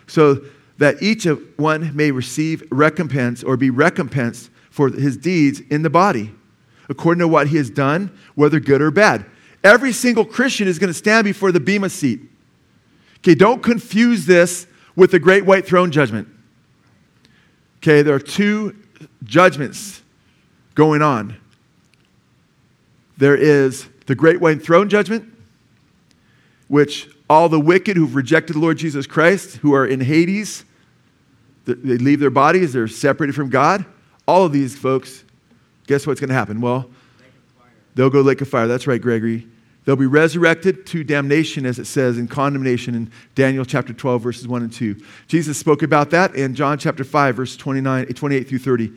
[0.07, 0.41] so
[0.77, 5.89] that each of one may receive recompense or be recompensed for his deeds in the
[5.89, 6.33] body,
[6.89, 9.25] according to what he has done, whether good or bad.
[9.63, 12.21] Every single Christian is going to stand before the Bema seat.
[13.19, 16.27] Okay, don't confuse this with the great white throne judgment.
[17.77, 18.75] Okay, there are two
[19.23, 20.01] judgments
[20.75, 21.37] going on.
[23.17, 25.33] There is the great white throne judgment,
[26.67, 30.65] which all the wicked who've rejected the Lord Jesus Christ, who are in Hades,
[31.65, 33.85] they leave their bodies, they're separated from God.
[34.27, 35.23] All of these folks,
[35.87, 36.61] guess what's going to happen?
[36.61, 36.89] Well,
[37.95, 38.67] they'll go lake of fire.
[38.67, 39.47] That's right, Gregory.
[39.85, 44.47] They'll be resurrected to damnation, as it says in condemnation in Daniel chapter 12, verses
[44.47, 44.95] 1 and 2.
[45.27, 48.91] Jesus spoke about that in John chapter 5, verse 29, 28 through 30.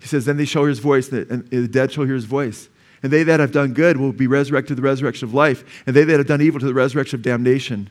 [0.00, 2.70] He says, Then they shall hear his voice, and the dead shall hear his voice.
[3.02, 5.96] And they that have done good will be resurrected to the resurrection of life, and
[5.96, 7.88] they that have done evil to the resurrection of damnation.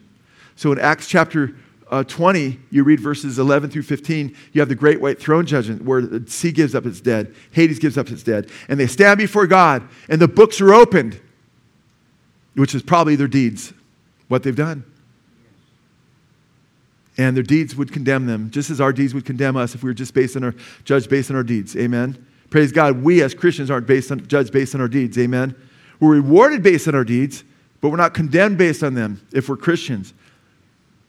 [0.56, 1.56] So in Acts chapter
[1.90, 5.84] uh, 20, you read verses 11 through 15, you have the great white throne judgment
[5.84, 9.18] where the sea gives up its dead, Hades gives up its dead, and they stand
[9.18, 11.20] before God, and the books are opened
[12.60, 13.74] which is probably their deeds,
[14.28, 14.84] what they've done.
[17.18, 19.90] And their deeds would condemn them, just as our deeds would condemn us if we
[19.90, 21.76] were just based on our judged based on our deeds.
[21.76, 22.26] Amen.
[22.50, 23.04] Praise God.
[23.04, 25.18] We as Christians aren't based on judged based on our deeds.
[25.18, 25.56] Amen.
[26.00, 27.44] We're rewarded based on our deeds,
[27.82, 30.14] but we're not condemned based on them if we're Christians.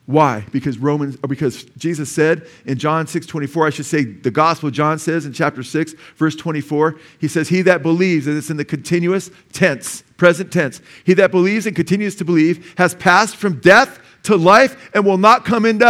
[0.07, 0.45] Why?
[0.51, 4.99] Because Romans, because Jesus said in John 6 24, I should say the gospel John
[4.99, 8.65] says in chapter 6, verse 24, he says, He that believes, and it's in the
[8.65, 14.01] continuous tense, present tense, he that believes and continues to believe has passed from death
[14.25, 15.85] to life and will not come into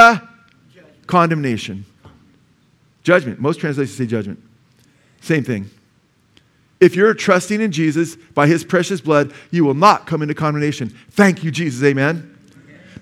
[0.75, 1.07] judgment.
[1.07, 1.87] condemnation.
[3.03, 3.41] Judgment.
[3.41, 4.43] Most translations say judgment.
[5.21, 5.71] Same thing.
[6.81, 10.89] If you're trusting in Jesus by his precious blood, you will not come into condemnation.
[11.11, 11.83] Thank you, Jesus.
[11.85, 12.39] Amen.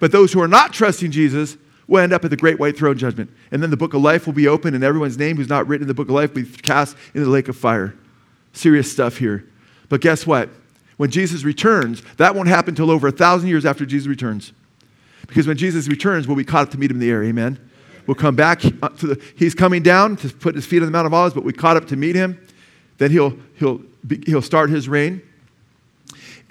[0.01, 2.99] But those who are not trusting Jesus will end up at the great white throne
[2.99, 3.31] judgment.
[3.51, 5.85] And then the book of life will be open, and everyone's name who's not written
[5.85, 7.95] in the book of life will be cast into the lake of fire.
[8.53, 9.45] Serious stuff here.
[9.89, 10.51] But guess what?
[10.97, 14.53] When Jesus returns, that won't happen until over a thousand years after Jesus returns.
[15.29, 17.23] Because when Jesus returns, we'll be caught up to meet him in the air.
[17.23, 17.68] Amen.
[18.09, 20.91] We'll come back uh, to the, he's coming down to put his feet on the
[20.91, 22.45] Mount of Olives, but we caught up to meet him.
[22.97, 23.81] Then he'll, he'll,
[24.27, 25.23] he'll start his reign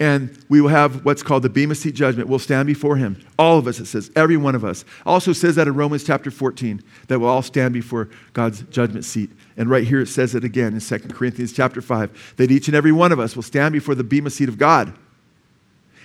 [0.00, 2.28] and we will have what's called the Bema Seat judgment.
[2.28, 3.20] We'll stand before him.
[3.38, 4.84] All of us, it says, every one of us.
[5.04, 9.30] Also says that in Romans chapter 14, that we'll all stand before God's judgment seat.
[9.56, 12.76] And right here it says it again in 2 Corinthians chapter 5, that each and
[12.76, 14.94] every one of us will stand before the Bema Seat of God.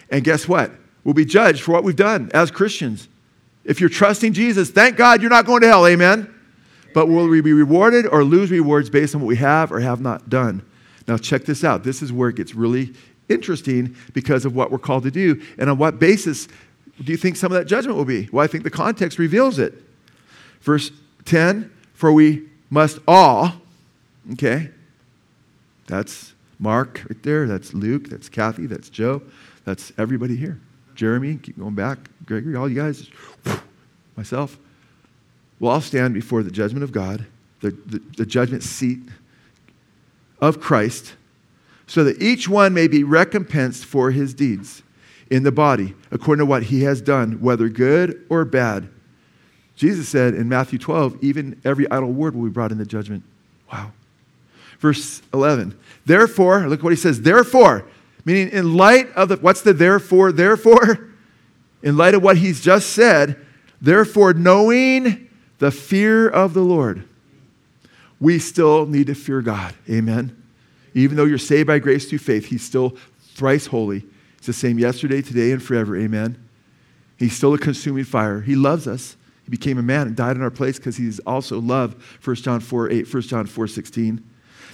[0.09, 0.71] And guess what?
[1.03, 3.07] We'll be judged for what we've done as Christians.
[3.65, 6.33] If you're trusting Jesus, thank God you're not going to hell, amen?
[6.93, 10.01] But will we be rewarded or lose rewards based on what we have or have
[10.01, 10.63] not done?
[11.07, 11.83] Now, check this out.
[11.83, 12.93] This is where it gets really
[13.29, 15.41] interesting because of what we're called to do.
[15.57, 16.47] And on what basis
[17.03, 18.29] do you think some of that judgment will be?
[18.31, 19.73] Well, I think the context reveals it.
[20.61, 20.91] Verse
[21.25, 23.53] 10 For we must all,
[24.33, 24.69] okay,
[25.87, 29.21] that's Mark right there, that's Luke, that's Kathy, that's Joe,
[29.65, 30.59] that's everybody here.
[30.95, 33.09] Jeremy, keep going back, Gregory, all you guys,
[34.15, 34.57] myself.
[35.59, 37.25] We'll all stand before the judgment of God,
[37.61, 38.99] the, the, the judgment seat
[40.41, 41.13] of Christ
[41.87, 44.83] so that each one may be recompensed for his deeds
[45.29, 48.89] in the body, according to what he has done, whether good or bad.
[49.75, 53.23] Jesus said in Matthew 12, even every idle word will be brought into judgment.
[53.71, 53.91] Wow.
[54.79, 55.77] Verse 11.
[56.05, 57.85] Therefore, look what he says, therefore,
[58.25, 61.09] meaning in light of the, what's the therefore, therefore?
[61.81, 63.37] In light of what he's just said,
[63.81, 67.05] therefore, knowing the fear of the Lord,
[68.19, 69.75] we still need to fear God.
[69.89, 70.41] Amen.
[70.93, 72.95] Even though you're saved by grace through faith, He's still
[73.33, 74.05] thrice holy.
[74.37, 75.97] He's the same yesterday, today, and forever.
[75.97, 76.37] Amen.
[77.17, 78.41] He's still a consuming fire.
[78.41, 79.17] He loves us.
[79.43, 81.95] He became a man and died in our place because he's also love.
[82.23, 84.23] 1 John 4 8, 1 John 4 16.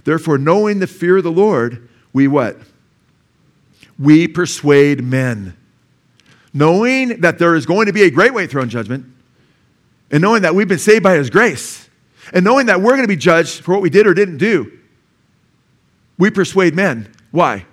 [0.03, 2.57] Therefore, knowing the fear of the Lord, we what?
[3.99, 5.55] We persuade men.
[6.53, 9.05] Knowing that there is going to be a great white throne judgment,
[10.09, 11.87] and knowing that we've been saved by his grace,
[12.33, 14.71] and knowing that we're going to be judged for what we did or didn't do,
[16.17, 17.13] we persuade men.
[17.31, 17.65] Why?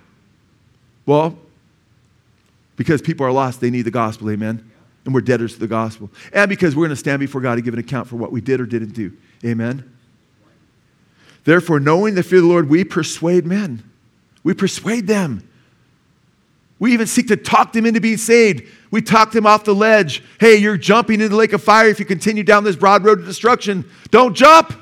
[1.05, 1.39] Well,
[2.75, 4.69] because people are lost, they need the gospel, amen?
[5.05, 6.11] And we're debtors to the gospel.
[6.33, 8.41] And because we're going to stand before God and give an account for what we
[8.41, 9.13] did or didn't do,
[9.43, 9.91] amen?
[11.43, 13.89] Therefore, knowing the fear of the Lord, we persuade men.
[14.43, 15.47] We persuade them.
[16.79, 18.63] We even seek to talk them into being saved.
[18.91, 20.23] We talk them off the ledge.
[20.39, 23.19] Hey, you're jumping into the lake of fire if you continue down this broad road
[23.19, 23.89] to destruction.
[24.11, 24.73] Don't jump.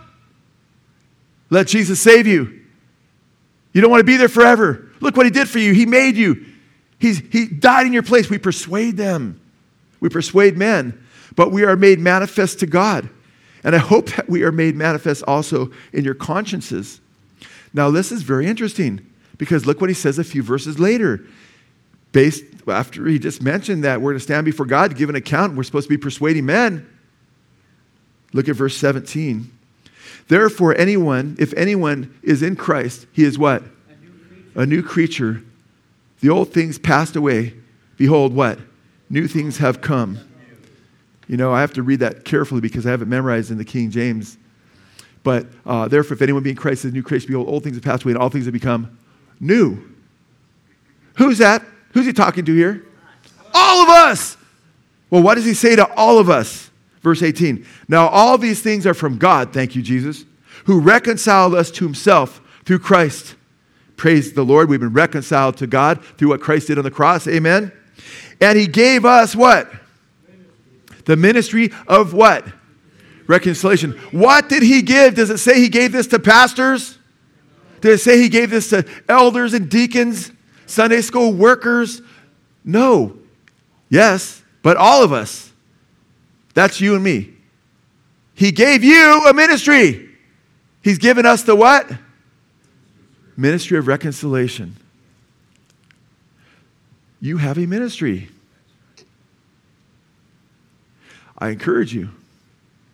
[1.50, 2.62] Let Jesus save you.
[3.72, 4.90] You don't want to be there forever.
[5.00, 5.74] Look what he did for you.
[5.74, 6.46] He made you.
[7.00, 8.30] He's, he died in your place.
[8.30, 9.40] We persuade them.
[10.00, 11.04] We persuade men,
[11.36, 13.10] but we are made manifest to God.
[13.64, 17.00] And I hope that we are made manifest also in your consciences.
[17.74, 19.06] Now, this is very interesting
[19.38, 21.26] because look what he says a few verses later.
[22.16, 25.58] Based after he just mentioned that we're to stand before God to give an account,
[25.58, 26.88] we're supposed to be persuading men.
[28.32, 29.52] Look at verse 17.
[30.30, 33.64] Therefore, anyone, if anyone is in Christ, he is what?
[34.56, 35.44] A new creature.
[36.22, 37.54] The old things passed away.
[37.98, 38.60] Behold, what?
[39.10, 40.18] New things have come.
[41.28, 43.66] You know, I have to read that carefully because I have it memorized in the
[43.66, 44.38] King James.
[45.24, 47.76] But uh, therefore, if anyone be in Christ is a new creation, behold, old things
[47.76, 48.98] have passed away and all things have become
[49.42, 49.84] new.
[51.16, 51.62] Who's that?
[51.96, 52.86] Who's he talking to here?
[53.56, 54.38] All of us.
[55.10, 56.70] Well, what does he say to all of us?
[57.02, 57.66] Verse 18.
[57.88, 60.26] Now, all these things are from God, thank you, Jesus,
[60.66, 63.36] who reconciled us to himself through Christ.
[63.98, 64.70] Praise the Lord.
[64.70, 67.28] We've been reconciled to God through what Christ did on the cross.
[67.28, 67.72] Amen.
[68.40, 69.72] And he gave us what?
[71.06, 72.46] The ministry of what?
[73.28, 73.92] reconciliation.
[74.12, 75.16] What did he give?
[75.16, 76.98] Does it say he gave this to pastors?
[77.82, 80.32] Did it say he gave this to elders and deacons,
[80.66, 82.02] Sunday school workers?
[82.64, 83.18] No.
[83.90, 85.52] Yes, but all of us.
[86.54, 87.34] That's you and me.
[88.34, 90.10] He gave you a ministry.
[90.82, 91.90] He's given us the what?
[93.38, 94.76] Ministry of reconciliation.
[97.20, 98.30] You have a ministry.
[101.38, 102.10] I encourage you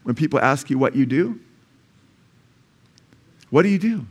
[0.03, 1.39] when people ask you what you do?
[3.49, 4.05] What do you do?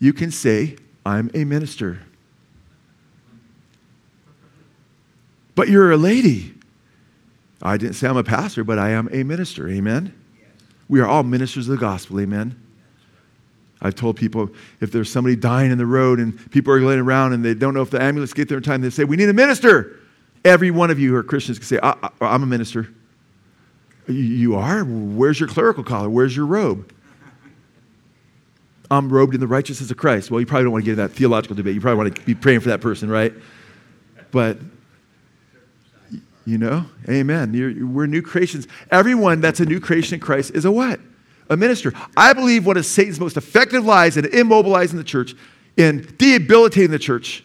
[0.00, 2.00] You can say, I'm a minister.
[5.54, 6.54] But you're a lady.
[7.62, 9.68] I didn't say I'm a pastor, but I am a minister.
[9.68, 10.14] Amen?
[10.88, 12.20] We are all ministers of the gospel.
[12.20, 12.60] Amen?
[13.80, 17.34] I've told people if there's somebody dying in the road and people are laying around
[17.34, 19.28] and they don't know if the ambulance get there in time, they say, We need
[19.28, 20.00] a minister.
[20.44, 22.92] Every one of you who are Christians can say, I, am a minister.
[24.06, 24.84] You are?
[24.84, 26.10] Where's your clerical collar?
[26.10, 26.92] Where's your robe?
[28.90, 30.30] I'm robed in the righteousness of Christ.
[30.30, 31.74] Well, you probably don't want to get in that theological debate.
[31.74, 33.32] You probably want to be praying for that person, right?
[34.30, 34.58] But,
[36.44, 37.54] you know, amen.
[37.54, 38.68] You're, we're new creations.
[38.90, 41.00] Everyone that's a new creation in Christ is a what?
[41.50, 41.92] A minister.
[42.16, 45.34] I believe one of Satan's most effective lies in immobilizing the church,
[45.76, 47.44] in debilitating the church,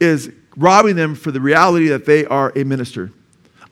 [0.00, 3.12] is robbing them for the reality that they are a minister.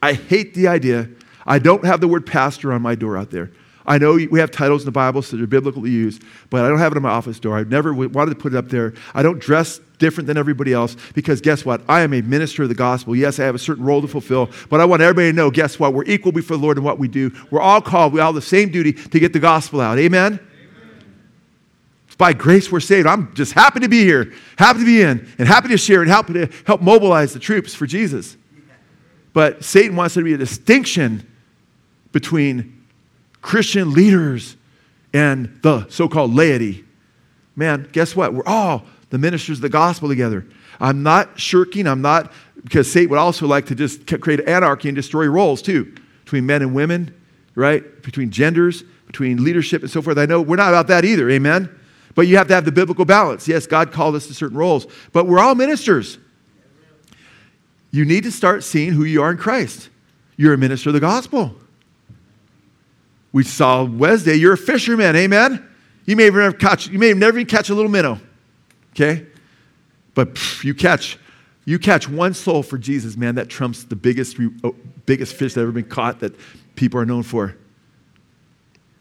[0.03, 1.09] I hate the idea
[1.46, 3.51] I don't have the word pastor on my door out there.
[3.87, 6.79] I know we have titles in the Bible, so they're biblically used, but I don't
[6.79, 7.57] have it on my office door.
[7.57, 8.93] I've never wanted to put it up there.
[9.14, 11.83] I don't dress different than everybody else because guess what?
[11.88, 13.16] I am a minister of the gospel.
[13.16, 15.79] Yes, I have a certain role to fulfill, but I want everybody to know guess
[15.79, 15.95] what?
[15.95, 17.31] We're equal before the Lord in what we do.
[17.51, 19.99] We're all called, we all have the same duty to get the gospel out.
[19.99, 20.35] Amen?
[20.35, 20.47] Amen?
[22.07, 23.07] It's by grace we're saved.
[23.07, 26.11] I'm just happy to be here, happy to be in, and happy to share and
[26.11, 28.37] happy to help mobilize the troops for Jesus.
[29.33, 31.27] But Satan wants there to be a distinction
[32.12, 32.80] between
[33.42, 34.57] Christian leaders
[35.12, 36.85] and the so called laity.
[37.57, 38.35] Man, guess what?
[38.35, 40.46] We're all the ministers of the gospel together.
[40.79, 41.87] I'm not shirking.
[41.87, 45.94] I'm not, because Satan would also like to just create anarchy and destroy roles too,
[46.24, 47.14] between men and women,
[47.55, 48.03] right?
[48.03, 50.16] Between genders, between leadership and so forth.
[50.16, 51.68] I know we're not about that either, amen?
[52.14, 53.46] But you have to have the biblical balance.
[53.48, 56.18] Yes, God called us to certain roles, but we're all ministers.
[57.90, 59.88] You need to start seeing who you are in Christ.
[60.37, 61.57] You're a minister of the gospel.
[63.33, 65.66] We saw Wednesday, you're a fisherman, amen?
[66.05, 68.19] You may have never catch, you may have never even catch a little minnow,
[68.93, 69.27] okay?
[70.14, 71.19] But pff, you catch,
[71.64, 74.75] you catch one soul for Jesus, man, that trumps the biggest, oh,
[75.07, 76.35] biggest fish that ever been caught that
[76.75, 77.57] people are known for.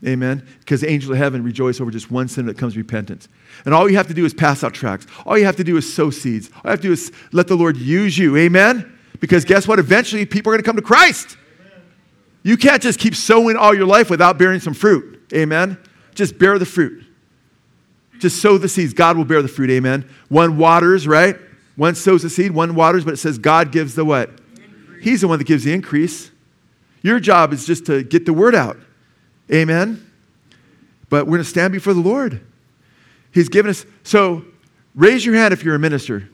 [0.06, 0.48] Amen?
[0.60, 3.28] Because the angels of heaven rejoice over just one sin that comes repentance.
[3.66, 5.08] And all you have to do is pass out tracts.
[5.26, 6.50] All you have to do is sow seeds.
[6.56, 8.38] All you have to do is let the Lord use you.
[8.38, 8.98] Amen?
[9.20, 9.78] Because guess what?
[9.78, 11.38] Eventually, people are going to come to Christ.
[12.44, 15.22] You can't just keep sowing all your life without bearing some fruit.
[15.34, 15.78] Amen?
[16.16, 17.06] Just bear the fruit.
[18.20, 18.94] Just sow the seeds.
[18.94, 19.70] God will bear the fruit.
[19.70, 20.10] Amen?
[20.28, 21.38] One waters, right?
[21.76, 24.30] One sows the seed, one waters, but it says God gives the what?
[24.30, 25.04] Increase.
[25.04, 26.30] He's the one that gives the increase.
[27.02, 28.78] Your job is just to get the word out.
[29.52, 30.06] Amen?
[31.10, 32.42] But we're going to stand before the Lord.
[33.32, 33.86] He's given us.
[34.04, 34.44] So
[34.96, 36.30] raise your hand if you're a minister.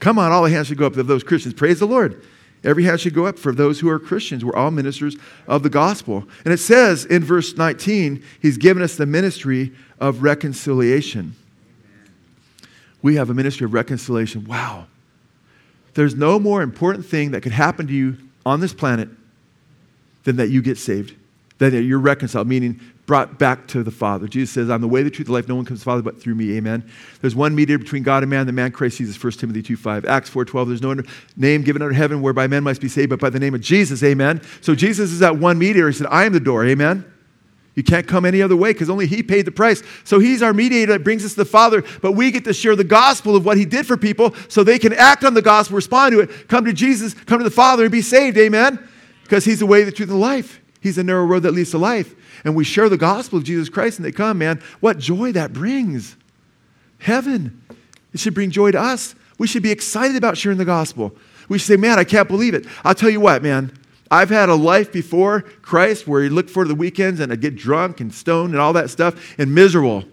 [0.00, 1.54] Come on, all the hands should go up of those Christians.
[1.54, 2.24] Praise the Lord.
[2.62, 4.44] Every hand should go up for those who are Christians.
[4.44, 5.16] We're all ministers
[5.48, 6.24] of the gospel.
[6.44, 11.34] And it says in verse 19, he's given us the ministry of reconciliation.
[13.02, 14.44] We have a ministry of reconciliation.
[14.44, 14.86] Wow.
[15.94, 19.08] There's no more important thing that could happen to you on this planet
[20.24, 21.16] than that you get saved,
[21.58, 22.78] than that you're reconciled, meaning
[23.10, 24.28] brought back to the Father.
[24.28, 25.48] Jesus says, I'm the way, the truth, the life.
[25.48, 26.56] No one comes to the Father but through me.
[26.56, 26.88] Amen.
[27.20, 30.04] There's one mediator between God and man, the man Christ Jesus, 1 Timothy 2 5.
[30.04, 30.68] Acts 4 12.
[30.68, 30.94] There's no
[31.36, 34.00] name given under heaven whereby men must be saved but by the name of Jesus.
[34.04, 34.40] Amen.
[34.60, 35.88] So Jesus is that one mediator.
[35.88, 36.64] He said, I am the door.
[36.64, 37.04] Amen.
[37.74, 39.82] You can't come any other way because only He paid the price.
[40.04, 42.76] So He's our mediator that brings us to the Father, but we get to share
[42.76, 45.74] the gospel of what He did for people so they can act on the gospel,
[45.74, 48.38] respond to it, come to Jesus, come to the Father, and be saved.
[48.38, 48.88] Amen?
[49.24, 50.59] Because He's the way, the truth, and the life.
[50.80, 52.14] He's the narrow road that leads to life.
[52.44, 54.62] And we share the gospel of Jesus Christ and they come, man.
[54.80, 56.16] What joy that brings.
[56.98, 57.62] Heaven.
[58.12, 59.14] It should bring joy to us.
[59.38, 61.14] We should be excited about sharing the gospel.
[61.48, 62.66] We should say, man, I can't believe it.
[62.84, 63.76] I'll tell you what, man.
[64.10, 67.56] I've had a life before Christ where you look for the weekends and I get
[67.56, 70.04] drunk and stoned and all that stuff and miserable.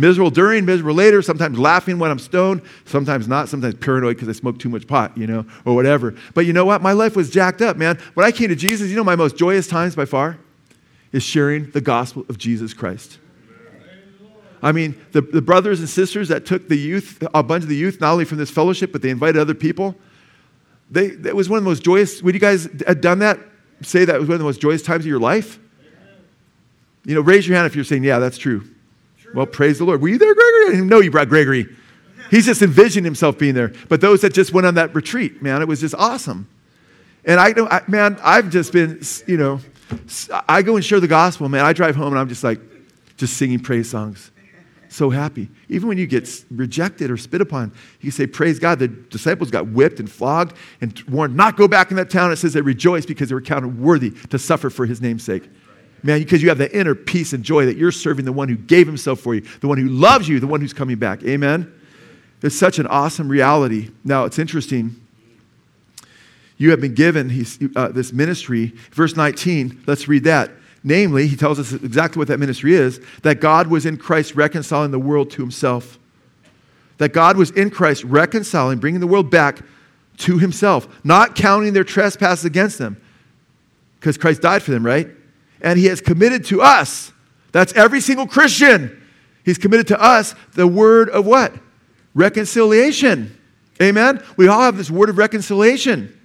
[0.00, 4.32] Miserable during, miserable later, sometimes laughing when I'm stoned, sometimes not, sometimes paranoid because I
[4.32, 6.14] smoke too much pot, you know, or whatever.
[6.32, 6.80] But you know what?
[6.80, 7.98] My life was jacked up, man.
[8.14, 10.38] When I came to Jesus, you know my most joyous times by far?
[11.12, 13.18] Is sharing the gospel of Jesus Christ.
[14.62, 17.76] I mean, the, the brothers and sisters that took the youth, a bunch of the
[17.76, 19.94] youth, not only from this fellowship, but they invited other people.
[20.90, 22.22] They, that was one of the most joyous.
[22.22, 23.38] Would you guys have done that?
[23.82, 25.58] Say that was one of the most joyous times of your life?
[27.04, 28.64] You know, raise your hand if you're saying, yeah, that's true.
[29.34, 30.00] Well, praise the Lord.
[30.00, 30.82] Were you there, Gregory?
[30.82, 31.66] Know you brought Gregory.
[32.30, 33.72] He's just envisioned himself being there.
[33.88, 36.48] But those that just went on that retreat, man, it was just awesome.
[37.24, 39.60] And I know, man, I've just been, you know,
[40.48, 41.64] I go and share the gospel, man.
[41.64, 42.60] I drive home and I'm just like,
[43.16, 44.30] just singing praise songs
[44.90, 45.48] so happy.
[45.68, 48.78] Even when you get rejected or spit upon, you say, Praise God.
[48.80, 52.32] The disciples got whipped and flogged and warned not go back in that town.
[52.32, 55.48] It says they rejoiced because they were counted worthy to suffer for his name's sake.
[56.02, 58.56] Man, because you have the inner peace and joy that you're serving the one who
[58.56, 61.22] gave himself for you, the one who loves you, the one who's coming back.
[61.24, 61.72] Amen?
[62.42, 63.90] It's such an awesome reality.
[64.04, 65.00] Now, it's interesting.
[66.56, 67.44] You have been given
[67.76, 68.74] uh, this ministry.
[68.92, 70.50] Verse 19, let's read that.
[70.82, 74.90] Namely, he tells us exactly what that ministry is that God was in Christ reconciling
[74.90, 75.98] the world to himself.
[76.96, 79.60] That God was in Christ reconciling, bringing the world back
[80.18, 83.00] to himself, not counting their trespasses against them,
[83.98, 85.08] because Christ died for them, right?
[85.62, 87.12] And he has committed to us,
[87.52, 89.02] that's every single Christian,
[89.44, 91.54] he's committed to us the word of what?
[92.14, 93.36] Reconciliation.
[93.82, 94.22] Amen?
[94.36, 96.18] We all have this word of reconciliation.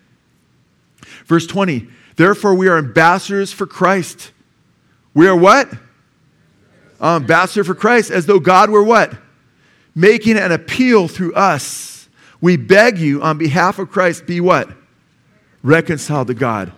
[1.25, 4.31] Verse 20, therefore we are ambassadors for Christ
[5.15, 5.71] we are what?
[7.01, 9.13] ambassador for Christ, as though God were what?
[9.95, 12.09] Making an appeal through us.
[12.41, 14.69] We beg you on behalf of Christ, be what?
[15.63, 16.73] Reconciled to God.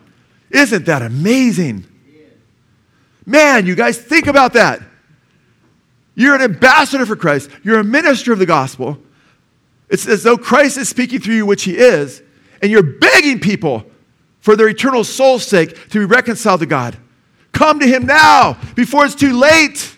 [0.49, 1.85] Isn't that amazing?
[3.27, 4.81] Man, you guys, think about that.
[6.15, 8.97] You're an ambassador for Christ, you're a minister of the gospel.
[9.89, 12.23] It's as though Christ is speaking through you, which he is,
[12.61, 13.85] and you're begging people
[14.39, 16.97] for their eternal soul's sake to be reconciled to God.
[17.51, 19.95] Come to Him now before it's too late.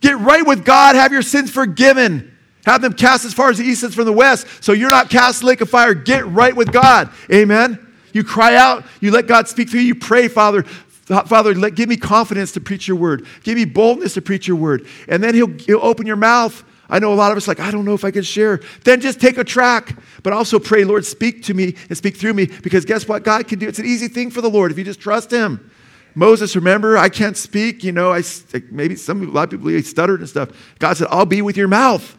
[0.00, 0.94] Get right with God.
[0.94, 2.36] Have your sins forgiven.
[2.64, 4.46] Have them cast as far as the east is from the west.
[4.60, 5.94] So you're not cast in the lake of fire.
[5.94, 7.10] Get right with God.
[7.32, 7.92] Amen.
[8.12, 8.84] You cry out.
[9.00, 9.88] You let God speak through you.
[9.88, 10.64] You pray, Father.
[11.12, 13.26] Father, let, give me confidence to preach your word.
[13.42, 14.86] Give me boldness to preach your word.
[15.08, 16.64] And then he'll, he'll open your mouth.
[16.88, 18.60] I know a lot of us like, I don't know if I can share.
[18.84, 19.94] Then just take a tract.
[20.22, 22.46] But also pray, Lord, speak to me and speak through me.
[22.46, 23.24] Because guess what?
[23.24, 23.68] God can do.
[23.68, 25.70] It's an easy thing for the Lord if you just trust him.
[26.14, 27.82] Moses, remember, I can't speak.
[27.82, 28.22] You know, I,
[28.70, 30.50] maybe some, a lot of people stuttered and stuff.
[30.78, 32.16] God said, I'll be with your mouth.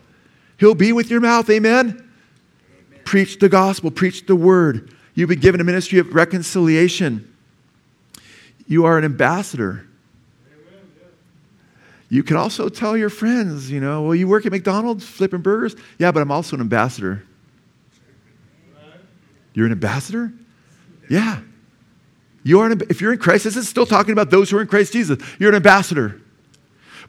[0.57, 1.49] He'll be with your mouth.
[1.49, 1.89] Amen?
[1.89, 2.09] Amen?
[3.05, 4.93] Preach the gospel, preach the word.
[5.13, 7.32] You've been given a ministry of reconciliation.
[8.67, 9.87] You are an ambassador.
[12.09, 15.75] You can also tell your friends, you know, well, you work at McDonald's flipping burgers?
[15.97, 17.23] Yeah, but I'm also an ambassador.
[19.53, 20.31] You're an ambassador?
[21.09, 21.39] Yeah.
[22.43, 24.61] You are an, if you're in Christ, this is still talking about those who are
[24.61, 25.17] in Christ Jesus.
[25.39, 26.21] You're an ambassador.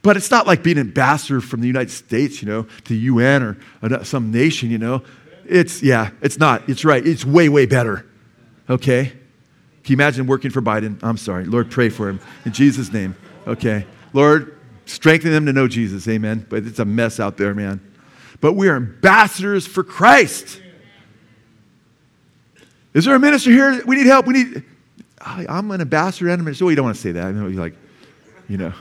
[0.02, 2.96] But it's not like being an ambassador from the United States, you know, to the
[2.96, 5.02] UN or uh, some nation, you know.
[5.46, 6.68] It's, yeah, it's not.
[6.68, 7.06] It's right.
[7.06, 8.06] It's way, way better.
[8.70, 9.12] Okay?
[9.84, 10.98] Can you imagine working for Biden?
[11.02, 11.44] I'm sorry.
[11.44, 13.14] Lord, pray for him in Jesus' name.
[13.46, 13.86] Okay.
[14.14, 16.08] Lord, strengthen them to know Jesus.
[16.08, 16.46] Amen.
[16.48, 17.80] But it's a mess out there, man.
[18.40, 20.60] But we are ambassadors for Christ.
[22.94, 23.82] Is there a minister here?
[23.86, 24.26] We need help.
[24.26, 24.64] We need.
[25.20, 26.64] I'm an ambassador and a minister.
[26.64, 27.26] Well, you don't want to say that.
[27.26, 27.76] I know you're like,
[28.48, 28.72] you know.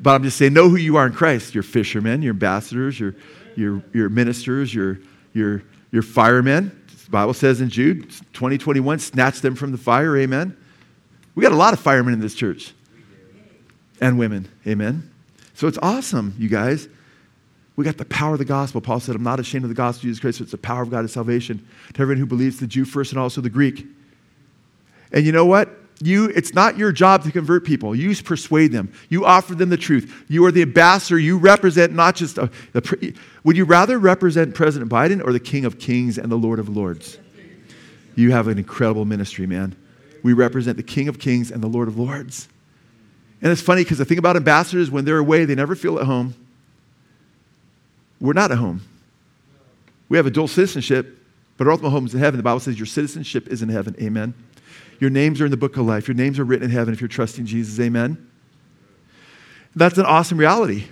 [0.00, 1.54] But I'm just saying, know who you are in Christ.
[1.54, 3.14] You're fishermen, you're ambassadors, you're,
[3.56, 4.98] you're, you're ministers, you're,
[5.32, 5.62] you're,
[5.92, 6.83] you're firemen.
[7.10, 10.16] Bible says in Jude 20, 21, snatch them from the fire.
[10.16, 10.56] Amen.
[11.34, 12.72] We got a lot of firemen in this church
[14.00, 14.48] and women.
[14.66, 15.10] Amen.
[15.54, 16.88] So it's awesome, you guys.
[17.76, 18.80] We got the power of the gospel.
[18.80, 20.82] Paul said, I'm not ashamed of the gospel of Jesus Christ, so it's the power
[20.82, 23.86] of God of salvation to everyone who believes, the Jew first and also the Greek.
[25.12, 25.70] And you know what?
[26.00, 27.94] You, it's not your job to convert people.
[27.94, 28.92] You persuade them.
[29.08, 30.24] You offer them the truth.
[30.28, 31.18] You are the ambassador.
[31.18, 33.14] You represent not just a, the,
[33.44, 36.68] would you rather represent President Biden or the King of Kings and the Lord of
[36.68, 37.18] Lords?
[38.16, 39.76] You have an incredible ministry, man.
[40.22, 42.48] We represent the King of Kings and the Lord of Lords.
[43.40, 46.06] And it's funny because the thing about ambassadors, when they're away, they never feel at
[46.06, 46.34] home.
[48.20, 48.80] We're not at home.
[50.08, 51.18] We have a dual citizenship,
[51.56, 52.38] but our ultimate home is in heaven.
[52.38, 53.94] The Bible says your citizenship is in heaven.
[54.00, 54.32] Amen.
[55.04, 56.08] Your names are in the book of life.
[56.08, 57.78] Your names are written in heaven if you're trusting Jesus.
[57.78, 58.26] Amen.
[59.76, 60.86] That's an awesome reality.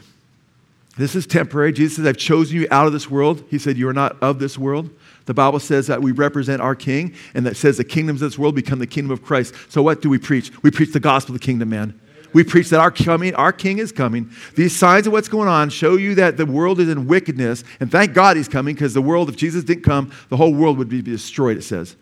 [0.99, 1.73] This is temporary.
[1.73, 3.43] Jesus says, I've chosen you out of this world.
[3.49, 4.91] He said, You are not of this world.
[5.25, 8.39] The Bible says that we represent our king, and that says the kingdoms of this
[8.39, 9.55] world become the kingdom of Christ.
[9.71, 10.53] So, what do we preach?
[10.63, 11.99] We preach the gospel of the kingdom, man.
[12.35, 14.31] We preach that our coming, our king is coming.
[14.57, 17.65] These signs of what's going on show you that the world is in wickedness.
[17.81, 20.77] And thank God he's coming because the world, if Jesus didn't come, the whole world
[20.77, 21.97] would be destroyed, it says.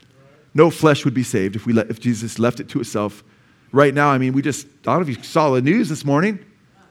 [0.54, 3.22] No flesh would be saved if, we let, if Jesus left it to itself.
[3.72, 6.04] Right now, I mean, we just, I don't know if you saw the news this
[6.04, 6.44] morning.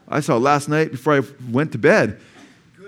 [0.08, 2.18] I saw it last night before I went to bed.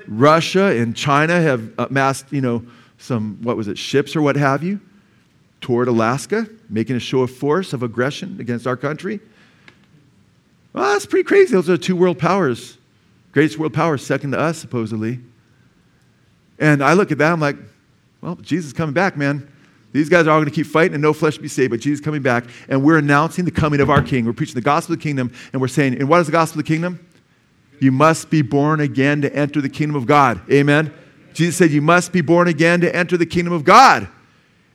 [0.09, 2.65] Russia and China have amassed, you know,
[2.99, 4.81] some, what was it, ships or what have you,
[5.61, 9.21] toward Alaska, making a show of force, of aggression against our country.
[10.73, 11.53] Well, that's pretty crazy.
[11.53, 12.79] Those are two world powers.
[13.33, 15.21] Greatest world power, second to us, supposedly.
[16.59, 17.57] And I look at that, I'm like,
[18.21, 19.49] well, Jesus coming back, man.
[19.93, 21.81] These guys are all going to keep fighting and no flesh will be saved, but
[21.81, 22.45] Jesus is coming back.
[22.69, 24.25] And we're announcing the coming of our King.
[24.25, 26.61] We're preaching the gospel of the kingdom, and we're saying, and what is the gospel
[26.61, 27.07] of the kingdom?
[27.79, 30.41] You must be born again to enter the kingdom of God.
[30.51, 30.95] Amen?
[31.35, 34.09] Jesus said, You must be born again to enter the kingdom of God.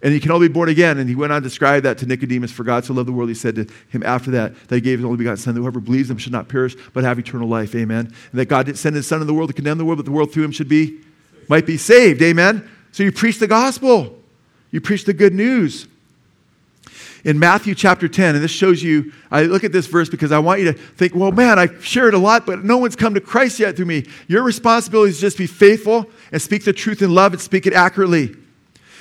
[0.03, 0.97] And you can only be born again.
[0.97, 2.51] And he went on to describe that to Nicodemus.
[2.51, 4.99] For God so loved the world, he said to him after that, that he gave
[4.99, 7.74] his only begotten Son, that whoever believes him should not perish, but have eternal life.
[7.76, 8.13] Amen.
[8.32, 10.05] And that God didn't send his Son in the world to condemn the world, but
[10.05, 10.99] the world through him should be,
[11.47, 12.22] might be saved.
[12.22, 12.70] Amen.
[12.91, 14.16] So you preach the gospel,
[14.72, 15.88] you preach the good news.
[17.24, 20.39] In Matthew chapter 10, and this shows you, I look at this verse because I
[20.39, 23.22] want you to think, well, man, I've shared a lot, but no one's come to
[23.22, 24.05] Christ yet through me.
[24.28, 27.74] Your responsibility is just be faithful and speak the truth in love and speak it
[27.74, 28.36] accurately.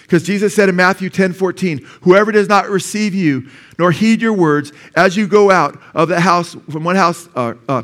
[0.03, 3.49] Because Jesus said in Matthew 10 14, whoever does not receive you
[3.79, 7.55] nor heed your words as you go out of the house, from one house, uh,
[7.69, 7.83] uh,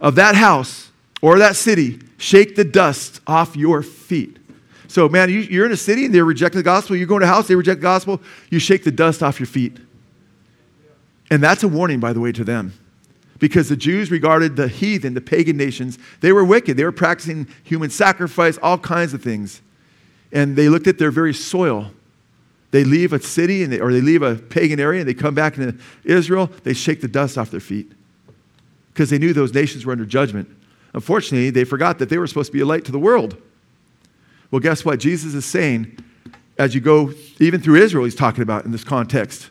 [0.00, 4.38] of that house or that city, shake the dust off your feet.
[4.94, 6.94] So, man, you, are in a city and they're rejecting the gospel.
[6.94, 8.20] You go to a house, they reject the gospel.
[8.50, 9.76] You shake the dust off your feet.
[11.30, 12.74] And that's a warning, by the way, to them.
[13.40, 16.76] Because the Jews regarded the heathen, the pagan nations, they were wicked.
[16.76, 19.60] They were practicing human sacrifice, all kinds of things
[20.34, 21.90] and they looked at their very soil.
[22.72, 25.34] They leave a city and they, or they leave a pagan area and they come
[25.34, 27.92] back into Israel, they shake the dust off their feet
[28.92, 30.48] because they knew those nations were under judgment.
[30.92, 33.40] Unfortunately, they forgot that they were supposed to be a light to the world.
[34.54, 35.00] Well, guess what?
[35.00, 35.98] Jesus is saying,
[36.58, 39.50] as you go, even through Israel, he's talking about in this context,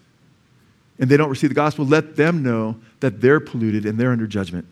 [0.97, 4.27] and they don't receive the gospel, let them know that they're polluted and they're under
[4.27, 4.65] judgment.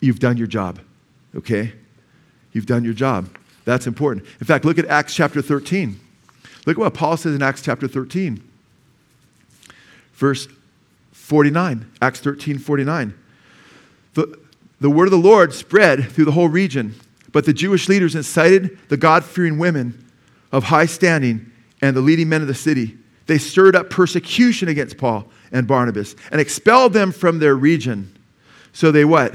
[0.00, 0.80] You've done your job,
[1.34, 1.74] okay?
[2.52, 3.28] You've done your job.
[3.66, 4.24] That's important.
[4.40, 6.00] In fact, look at Acts chapter 13.
[6.64, 8.42] Look at what Paul says in Acts chapter 13,
[10.14, 10.48] verse
[11.12, 11.92] 49.
[12.00, 13.12] Acts 13, 49.
[14.14, 14.38] The,
[14.80, 16.94] the word of the Lord spread through the whole region,
[17.36, 20.02] but the Jewish leaders incited the God fearing women
[20.52, 22.96] of high standing and the leading men of the city.
[23.26, 28.16] They stirred up persecution against Paul and Barnabas and expelled them from their region.
[28.72, 29.34] So they what?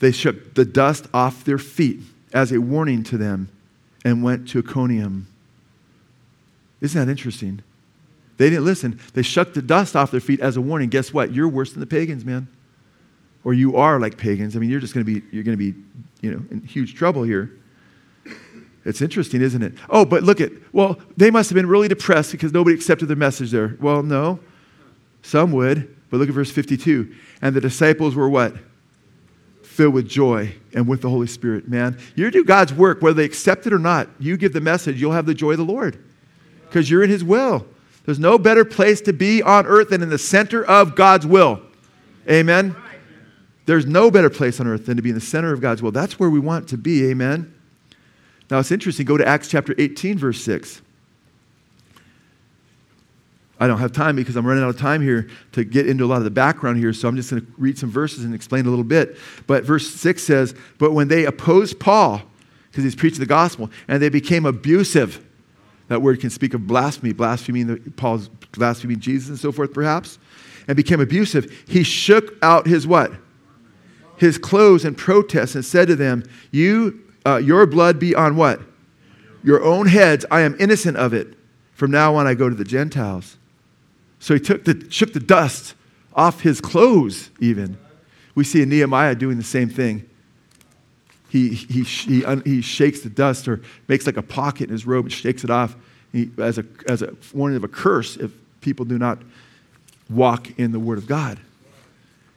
[0.00, 2.00] They shook the dust off their feet
[2.34, 3.48] as a warning to them
[4.04, 5.28] and went to Iconium.
[6.82, 7.62] Isn't that interesting?
[8.36, 9.00] They didn't listen.
[9.14, 10.90] They shook the dust off their feet as a warning.
[10.90, 11.32] Guess what?
[11.32, 12.46] You're worse than the pagans, man.
[13.44, 14.54] Or you are like pagans.
[14.54, 15.76] I mean, you're just going to be you're going to be,
[16.22, 17.58] you know, in huge trouble here.
[18.84, 19.74] It's interesting, isn't it?
[19.90, 23.16] Oh, but look at, well, they must have been really depressed because nobody accepted their
[23.16, 23.76] message there.
[23.80, 24.40] Well, no.
[25.20, 25.94] Some would.
[26.10, 27.14] But look at verse 52.
[27.42, 28.56] And the disciples were what?
[29.72, 31.98] filled with joy and with the Holy Spirit, man.
[32.14, 34.08] You do God's work, whether they accept it or not.
[34.18, 35.98] You give the message, you'll have the joy of the Lord
[36.66, 37.66] because you're in His will.
[38.04, 41.62] There's no better place to be on earth than in the center of God's will.
[42.28, 42.76] Amen.
[43.66, 45.92] There's no better place on earth than to be in the center of God's will.
[45.92, 47.10] That's where we want to be.
[47.10, 47.54] Amen.
[48.50, 49.06] Now it's interesting.
[49.06, 50.82] Go to Acts chapter 18, verse 6.
[53.62, 56.08] I don't have time because I'm running out of time here to get into a
[56.08, 58.66] lot of the background here, so I'm just going to read some verses and explain
[58.66, 59.16] a little bit.
[59.46, 62.22] But verse 6 says, But when they opposed Paul,
[62.70, 65.24] because he's preaching the gospel, and they became abusive,
[65.86, 70.18] that word can speak of blasphemy, blaspheming Paul's blaspheming Jesus and so forth, perhaps,
[70.66, 73.12] and became abusive, he shook out his what?
[74.16, 78.60] His clothes in protest and said to them, You, uh, Your blood be on what?
[79.42, 80.24] Your own heads.
[80.30, 81.34] I am innocent of it.
[81.74, 83.36] From now on, I go to the Gentiles.
[84.20, 85.74] So he took the, shook the dust
[86.14, 87.76] off his clothes, even.
[88.34, 90.08] We see Nehemiah doing the same thing.
[91.28, 95.06] He, he, he, he shakes the dust or makes like a pocket in his robe
[95.06, 95.74] and shakes it off
[96.12, 99.18] he, as, a, as a warning of a curse if people do not
[100.10, 101.40] walk in the Word of God.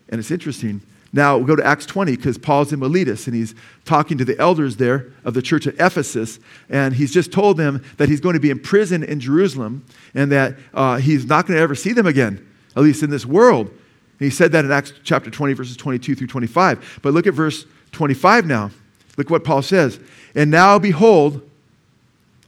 [0.10, 0.82] And it's interesting.
[1.16, 3.56] Now we'll go to Acts 20 because Paul's in Miletus and he's
[3.86, 6.40] talking to the elders there of the church at Ephesus.
[6.70, 10.30] And he's just told them that he's going to be in prison in Jerusalem and
[10.34, 12.46] that uh, he's not going to ever see them again,
[12.76, 13.68] at least in this world.
[13.68, 17.00] And he said that in Acts chapter 20, verses 22 through 25.
[17.02, 18.72] But look at verse 25 now.
[19.16, 20.02] Look what Paul says.
[20.36, 21.50] And now behold,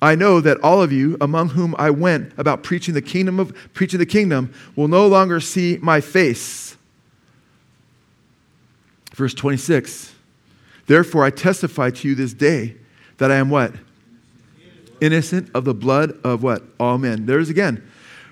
[0.01, 3.55] I know that all of you among whom I went about preaching the kingdom of
[3.74, 6.76] preaching the kingdom will no longer see my face.
[9.18, 10.13] Verse 26.
[10.86, 12.76] Therefore I testify to you this day
[13.18, 13.74] that I am what?
[15.01, 16.61] Innocent of the blood of what?
[16.80, 17.26] All men.
[17.26, 17.84] There's again.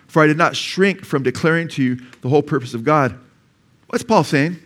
[0.08, 3.18] For I did not shrink from declaring to you the whole purpose of God.
[3.88, 4.60] What's Paul saying?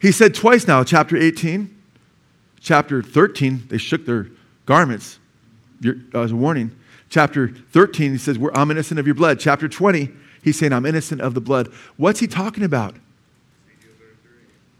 [0.00, 1.72] He said twice now, chapter 18,
[2.58, 4.26] chapter 13, they shook their
[4.66, 5.20] garments
[5.86, 6.76] uh, as a warning.
[7.10, 9.38] Chapter 13, he says, I'm innocent of your blood.
[9.38, 10.10] Chapter 20,
[10.42, 11.68] he's saying, I'm innocent of the blood.
[11.96, 12.96] What's he talking about?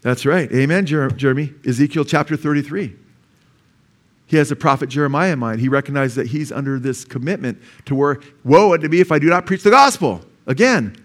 [0.01, 0.51] That's right.
[0.51, 1.53] Amen, Jeremy.
[1.65, 2.95] Ezekiel chapter 33.
[4.25, 5.59] He has the prophet Jeremiah in mind.
[5.59, 9.27] He recognizes that he's under this commitment to where, woe unto me if I do
[9.27, 10.21] not preach the gospel.
[10.47, 10.95] Again.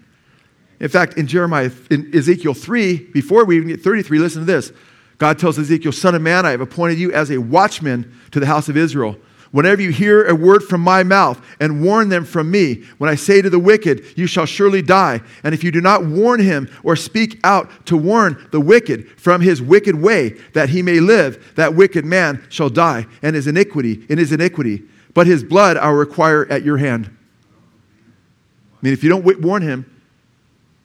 [0.79, 4.71] In fact, in Jeremiah, in Ezekiel 3, before we even get 33, listen to this.
[5.17, 8.45] God tells Ezekiel, Son of man, I have appointed you as a watchman to the
[8.45, 9.17] house of Israel.
[9.57, 13.15] Whenever you hear a word from my mouth and warn them from me, when I
[13.15, 15.19] say to the wicked, You shall surely die.
[15.43, 19.41] And if you do not warn him or speak out to warn the wicked from
[19.41, 24.05] his wicked way, that he may live, that wicked man shall die, and his iniquity
[24.09, 24.83] in his iniquity.
[25.15, 27.07] But his blood I will require at your hand.
[27.07, 29.91] I mean, if you don't warn him,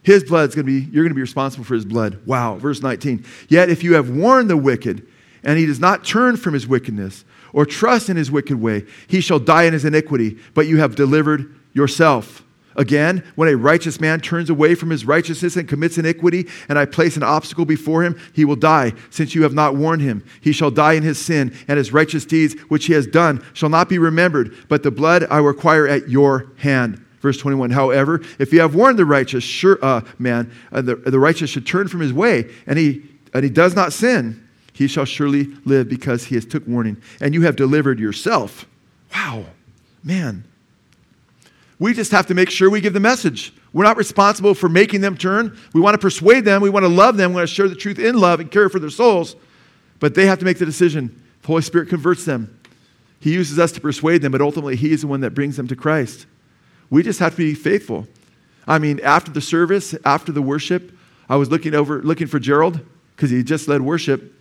[0.03, 2.25] his blood's going to be, you're going to be responsible for his blood.
[2.25, 2.57] Wow.
[2.57, 3.23] Verse 19.
[3.51, 5.07] Yet if you have warned the wicked,
[5.45, 9.21] and he does not turn from his wickedness, or trust in his wicked way, he
[9.21, 12.43] shall die in his iniquity, but you have delivered yourself.
[12.77, 16.87] Again, when a righteous man turns away from his righteousness and commits iniquity, and I
[16.87, 20.25] place an obstacle before him, he will die, since you have not warned him.
[20.41, 23.69] He shall die in his sin, and his righteous deeds which he has done shall
[23.69, 27.05] not be remembered, but the blood I require at your hand.
[27.21, 31.21] Verse 21 However, if you have warned the righteous sure, uh, man, uh, the, the
[31.21, 33.03] righteous should turn from his way, and he,
[33.35, 37.35] and he does not sin, he shall surely live because he has took warning and
[37.35, 38.67] you have delivered yourself.
[39.15, 39.45] Wow
[40.05, 40.45] man.
[41.79, 43.53] We just have to make sure we give the message.
[43.73, 45.57] We're not responsible for making them turn.
[45.73, 46.63] We want to persuade them.
[46.63, 47.31] We want to love them.
[47.31, 49.35] We want to share the truth in love and care for their souls.
[49.99, 51.23] But they have to make the decision.
[51.43, 52.59] The holy spirit converts them.
[53.19, 55.69] He uses us to persuade them but ultimately he is the one that brings them
[55.69, 56.27] to christ.
[56.91, 58.07] We just have to be faithful.
[58.67, 60.93] I mean after the service after the worship
[61.29, 62.81] i was looking over looking for gerald
[63.17, 64.35] because he just led worship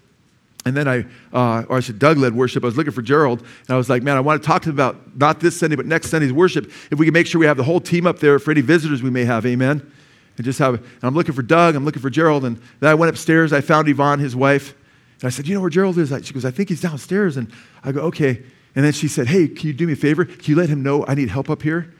[0.65, 2.63] and then I, uh, or I said, Doug led worship.
[2.63, 4.69] I was looking for Gerald, and I was like, man, I want to talk to
[4.69, 6.71] him about not this Sunday, but next Sunday's worship.
[6.91, 9.01] If we can make sure we have the whole team up there for any visitors
[9.01, 9.91] we may have, amen.
[10.37, 12.45] And just have, and I'm looking for Doug, I'm looking for Gerald.
[12.45, 14.75] And then I went upstairs, I found Yvonne, his wife,
[15.21, 16.09] and I said, you know where Gerald is?
[16.25, 17.37] She goes, I think he's downstairs.
[17.37, 17.51] And
[17.83, 18.41] I go, okay.
[18.75, 20.25] And then she said, hey, can you do me a favor?
[20.25, 21.93] Can you let him know I need help up here?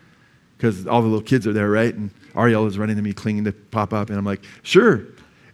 [0.57, 1.93] Because all the little kids are there, right?
[1.93, 4.09] And Ariel is running to me, clinging to pop up.
[4.09, 5.03] And I'm like, sure.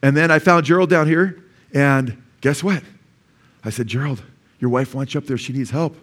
[0.01, 1.43] And then I found Gerald down here,
[1.73, 2.83] and guess what?
[3.67, 4.23] I said, Gerald,
[4.59, 5.37] your wife wants you up there.
[5.37, 5.97] She needs help.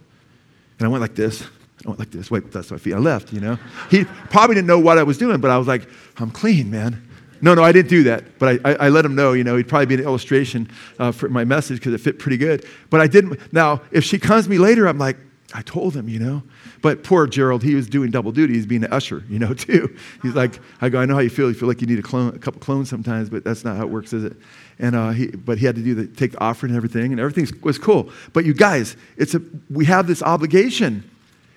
[0.78, 1.42] And I went like this.
[1.84, 2.30] I went like this.
[2.30, 2.92] Wait, that's my feet.
[2.92, 3.58] I left, you know.
[3.90, 5.88] He probably didn't know what I was doing, but I was like,
[6.18, 7.08] I'm clean, man.
[7.40, 8.38] No, no, I didn't do that.
[8.38, 11.10] But I, I, I let him know, you know, he'd probably be an illustration uh,
[11.10, 12.66] for my message because it fit pretty good.
[12.90, 13.52] But I didn't.
[13.52, 15.16] Now, if she comes to me later, I'm like,
[15.54, 16.42] I told him, you know.
[16.84, 18.52] But poor Gerald, he was doing double duty.
[18.52, 19.96] He's being an usher, you know, too.
[20.20, 21.48] He's like, I go, I know how you feel.
[21.48, 23.84] You feel like you need a, clone, a couple clones sometimes, but that's not how
[23.84, 24.36] it works, is it?
[24.78, 27.18] And uh, he, but he had to do the, take the offering and everything, and
[27.18, 28.10] everything was cool.
[28.34, 31.10] But you guys, it's a, we have this obligation.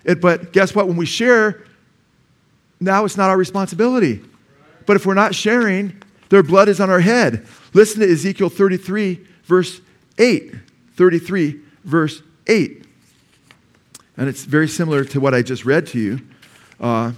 [0.06, 0.88] It, but guess what?
[0.88, 1.62] When we share,
[2.80, 4.24] now it's not our responsibility.
[4.86, 7.46] But if we're not sharing, their blood is on our head.
[7.74, 9.82] Listen to Ezekiel 33, verse
[10.18, 10.56] 8.
[10.96, 12.87] 33, verse 8.
[14.18, 16.20] And it's very similar to what I just read to you.
[16.80, 17.14] Uh,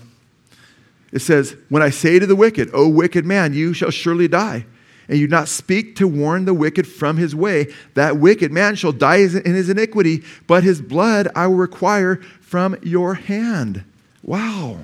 [1.12, 4.66] it says, When I say to the wicked, O wicked man, you shall surely die,
[5.08, 8.92] and you not speak to warn the wicked from his way, that wicked man shall
[8.92, 13.84] die in his iniquity, but his blood I will require from your hand.
[14.22, 14.80] Wow.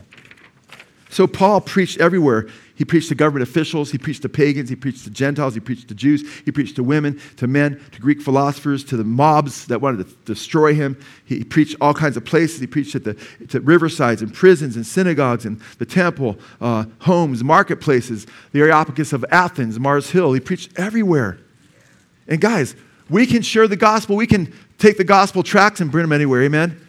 [1.10, 2.48] So Paul preached everywhere.
[2.76, 3.92] He preached to government officials.
[3.92, 4.70] He preached to pagans.
[4.70, 5.54] He preached to Gentiles.
[5.54, 6.30] He preached to Jews.
[6.44, 10.16] He preached to women, to men, to Greek philosophers, to the mobs that wanted to
[10.26, 11.00] destroy him.
[11.24, 12.60] He preached all kinds of places.
[12.60, 13.14] He preached at the
[13.48, 19.24] to riversides and prisons and synagogues and the temple, uh, homes, marketplaces, the Areopagus of
[19.32, 20.34] Athens, Mars Hill.
[20.34, 21.40] He preached everywhere.
[22.28, 22.76] And guys,
[23.10, 24.16] we can share the gospel.
[24.16, 26.44] We can take the gospel tracts and bring them anywhere.
[26.44, 26.72] Amen?
[26.72, 26.88] Amen.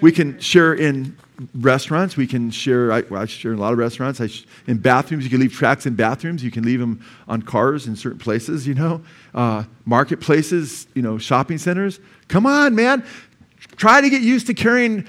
[0.00, 1.16] We can share in
[1.54, 2.16] restaurants.
[2.16, 4.24] We can share, I, well, I share in a lot of restaurants.
[4.24, 6.44] Sh- in bathrooms, you can leave tracts in bathrooms.
[6.44, 9.02] You can leave them on cars in certain places, you know.
[9.34, 12.00] Uh, marketplaces, you know, shopping centers.
[12.28, 13.04] Come on, man.
[13.76, 15.06] Try to get used to carrying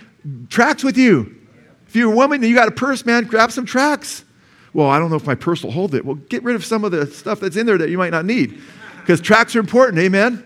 [0.49, 1.35] tracts with you.
[1.87, 4.23] If you're a woman and you got a purse, man, grab some tracts.
[4.73, 6.03] Well, I don't know if my purse will hold it.
[6.03, 8.25] Well, get rid of some of the stuff that's in there that you might not
[8.25, 8.59] need.
[8.99, 10.43] Because tracts are important, amen?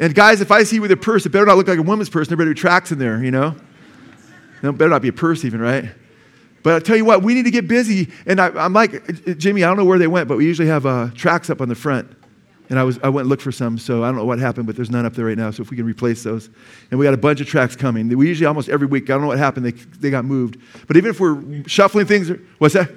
[0.00, 1.82] And guys, if I see you with a purse, it better not look like a
[1.82, 2.28] woman's purse.
[2.28, 3.54] There better be tracts in there, you know?
[4.62, 5.90] Better not be a purse, even, right?
[6.62, 8.10] But I tell you what, we need to get busy.
[8.26, 10.86] And I, am like, Jimmy, I don't know where they went, but we usually have
[10.86, 12.14] uh, tracts up on the front.
[12.70, 14.66] And I, was, I went and looked for some, so I don't know what happened,
[14.66, 15.50] but there's none up there right now.
[15.50, 16.50] So if we can replace those.
[16.90, 18.08] And we got a bunch of tracts coming.
[18.14, 20.58] We usually almost every week, I don't know what happened, they, they got moved.
[20.86, 22.90] But even if we're shuffling things, what's that?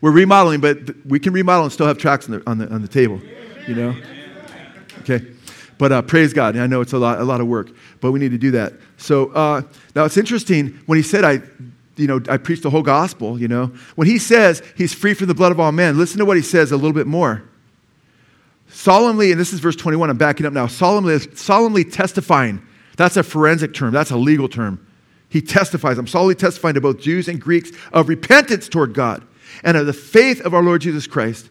[0.00, 2.82] We're remodeling, but we can remodel and still have tracts on the, on the, on
[2.82, 3.20] the table,
[3.66, 3.96] you know?
[5.00, 5.26] Okay.
[5.78, 6.56] But uh, praise God.
[6.56, 7.70] I know it's a lot, a lot of work,
[8.00, 8.72] but we need to do that.
[8.96, 9.62] So uh,
[9.94, 11.40] now it's interesting when he said, I,
[11.96, 13.66] you know, I preached the whole gospel, you know.
[13.94, 16.42] When he says he's free from the blood of all men, listen to what he
[16.42, 17.42] says a little bit more.
[18.68, 22.62] Solemnly, and this is verse 21, I'm backing up now, solemnly, solemnly testifying.
[22.96, 24.84] That's a forensic term, that's a legal term.
[25.28, 29.26] He testifies, I'm solemnly testifying to both Jews and Greeks of repentance toward God
[29.62, 31.50] and of the faith of our Lord Jesus Christ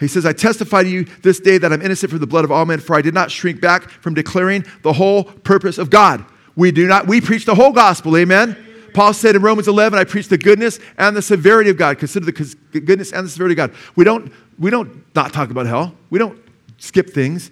[0.00, 2.50] he says, I testify to you this day that I'm innocent from the blood of
[2.50, 6.24] all men, for I did not shrink back from declaring the whole purpose of God.
[6.56, 8.56] We do not, we preach the whole gospel, amen?
[8.94, 11.98] Paul said in Romans 11, I preach the goodness and the severity of God.
[11.98, 13.74] Consider the goodness and the severity of God.
[13.96, 15.94] We don't, we don't not talk about hell.
[16.10, 16.38] We don't
[16.78, 17.50] skip things.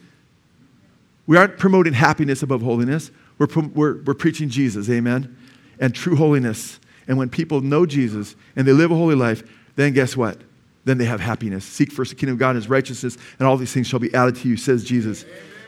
[1.27, 3.11] We aren't promoting happiness above holiness.
[3.39, 5.37] We're, we're, we're preaching Jesus, amen?
[5.79, 6.79] And true holiness.
[7.09, 9.43] And when people know Jesus and they live a holy life,
[9.77, 10.41] then guess what?
[10.85, 11.65] Then they have happiness.
[11.65, 14.13] Seek first the kingdom of God and his righteousness, and all these things shall be
[14.15, 15.25] added to you, says Jesus.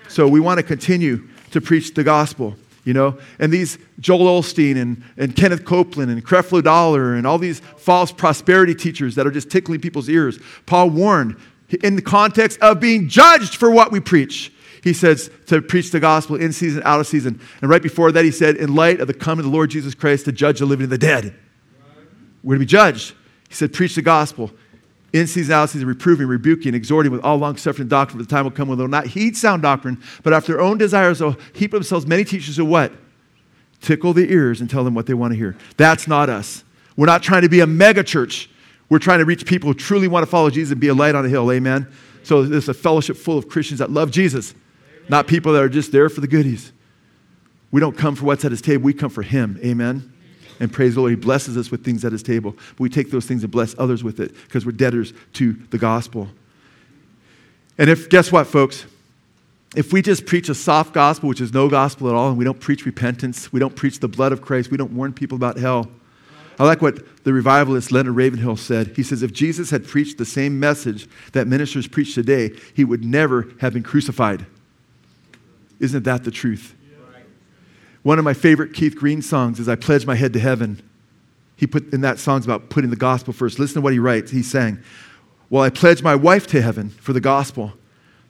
[0.08, 3.18] So we want to continue to preach the gospel, you know?
[3.38, 8.10] And these Joel Osteen and, and Kenneth Copeland and Creflo Dollar and all these false
[8.10, 11.36] prosperity teachers that are just tickling people's ears, Paul warned
[11.82, 14.52] in the context of being judged for what we preach.
[14.82, 17.40] He says to preach the gospel in season, out of season.
[17.60, 19.94] And right before that, he said, in light of the coming of the Lord Jesus
[19.94, 21.34] Christ to judge the living and the dead.
[22.42, 23.14] We're to be judged.
[23.48, 24.50] He said, preach the gospel
[25.12, 28.44] in season, out season, reproving, rebuking, exhorting with all long suffering doctrine, for the time
[28.44, 31.70] will come when they'll not heed sound doctrine, but after their own desires they'll heap
[31.70, 32.92] themselves many teachers who what?
[33.80, 35.56] Tickle the ears and tell them what they want to hear.
[35.76, 36.64] That's not us.
[36.96, 38.48] We're not trying to be a mega church.
[38.88, 41.14] We're trying to reach people who truly want to follow Jesus and be a light
[41.14, 41.50] on a hill.
[41.50, 41.88] Amen.
[42.22, 44.54] So there's a fellowship full of Christians that love Jesus,
[45.08, 46.72] not people that are just there for the goodies.
[47.70, 49.58] We don't come for what's at his table, we come for him.
[49.64, 50.11] Amen
[50.62, 51.10] and praise the Lord.
[51.10, 52.52] He blesses us with things at his table.
[52.52, 55.76] But we take those things and bless others with it because we're debtors to the
[55.76, 56.28] gospel.
[57.76, 58.86] And if, guess what, folks?
[59.74, 62.44] If we just preach a soft gospel, which is no gospel at all, and we
[62.44, 65.58] don't preach repentance, we don't preach the blood of Christ, we don't warn people about
[65.58, 65.90] hell.
[66.60, 68.92] I like what the revivalist Leonard Ravenhill said.
[68.94, 73.04] He says, if Jesus had preached the same message that ministers preach today, he would
[73.04, 74.46] never have been crucified.
[75.80, 76.76] Isn't that the truth?
[78.02, 80.82] One of my favorite Keith Green songs is I Pledge My Head to Heaven.
[81.56, 83.58] He put in that song's about putting the gospel first.
[83.58, 84.32] Listen to what he writes.
[84.32, 84.82] He sang,
[85.48, 87.74] Well, I pledge my wife to heaven for the gospel.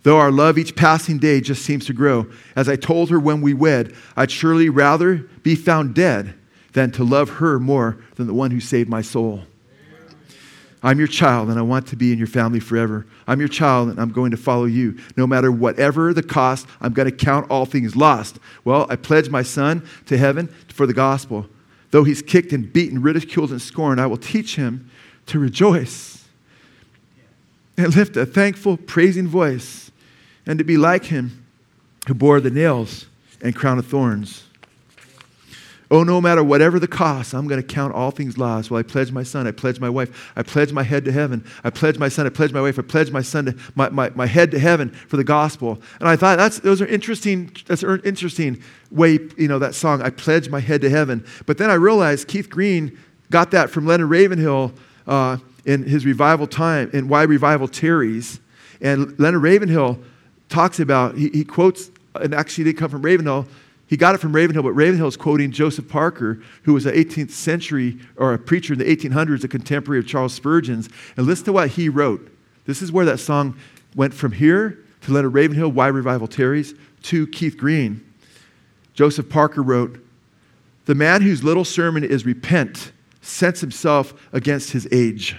[0.03, 3.41] Though our love each passing day just seems to grow, as I told her when
[3.41, 6.35] we wed, I'd surely rather be found dead
[6.73, 9.45] than to love her more than the one who saved my soul.
[10.83, 13.07] I'm your child and I want to be in your family forever.
[13.27, 14.99] I'm your child and I'm going to follow you.
[15.17, 18.39] No matter whatever the cost, I'm going to count all things lost.
[18.65, 21.47] Well, I pledge my son to heaven for the gospel.
[21.93, 24.91] Though he's kicked and beaten, ridiculed and scorned, I will teach him
[25.27, 26.25] to rejoice
[27.77, 29.93] and lift a thankful, praising voice
[30.47, 31.45] and to be like him
[32.09, 33.07] who bore the nails
[33.41, 34.45] and crown of thorns
[35.93, 38.71] Oh, no matter whatever the cost, I'm going to count all things lost.
[38.71, 39.47] Well, I pledge my son.
[39.47, 40.33] I pledge my wife.
[40.35, 41.45] I pledge my head to heaven.
[41.65, 42.27] I pledge my son.
[42.27, 42.79] I pledge my wife.
[42.79, 45.83] I pledge my son to my, my, my head to heaven for the gospel.
[46.01, 47.55] And I thought that's those are interesting.
[47.67, 50.01] That's an interesting way, you know, that song.
[50.01, 51.27] I pledge my head to heaven.
[51.45, 52.99] But then I realized Keith Green
[53.31, 54.73] got that from Leonard Ravenhill
[55.07, 55.37] uh,
[55.67, 58.41] in his revival time in Why Revival Tarries.
[58.81, 59.99] And Leonard Ravenhill
[60.49, 63.47] talks about, he, he quotes, and actually did come from Ravenhill
[63.93, 67.31] he got it from Ravenhill, but Ravenhill is quoting Joseph Parker, who was an 18th
[67.31, 70.89] century or a preacher in the 1800s, a contemporary of Charles Spurgeon's.
[71.15, 72.35] And listen to what he wrote.
[72.65, 73.55] This is where that song
[73.95, 78.03] went from here to Leonard Ravenhill, Why Revival Tarries, to Keith Green.
[78.95, 80.03] Joseph Parker wrote,
[80.87, 85.37] The man whose little sermon is repent sets himself against his age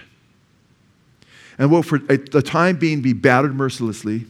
[1.58, 4.26] and will for the time being be battered mercilessly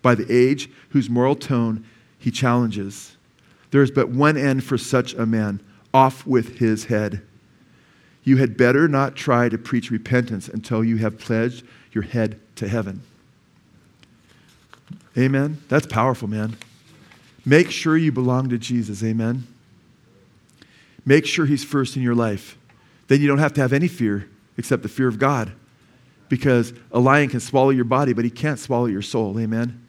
[0.00, 1.84] by the age whose moral tone
[2.18, 3.17] he challenges.
[3.70, 5.60] There is but one end for such a man
[5.92, 7.22] off with his head.
[8.24, 12.68] You had better not try to preach repentance until you have pledged your head to
[12.68, 13.02] heaven.
[15.16, 15.62] Amen.
[15.68, 16.56] That's powerful, man.
[17.44, 19.02] Make sure you belong to Jesus.
[19.02, 19.46] Amen.
[21.04, 22.58] Make sure he's first in your life.
[23.08, 25.52] Then you don't have to have any fear except the fear of God
[26.28, 29.38] because a lion can swallow your body, but he can't swallow your soul.
[29.40, 29.84] Amen.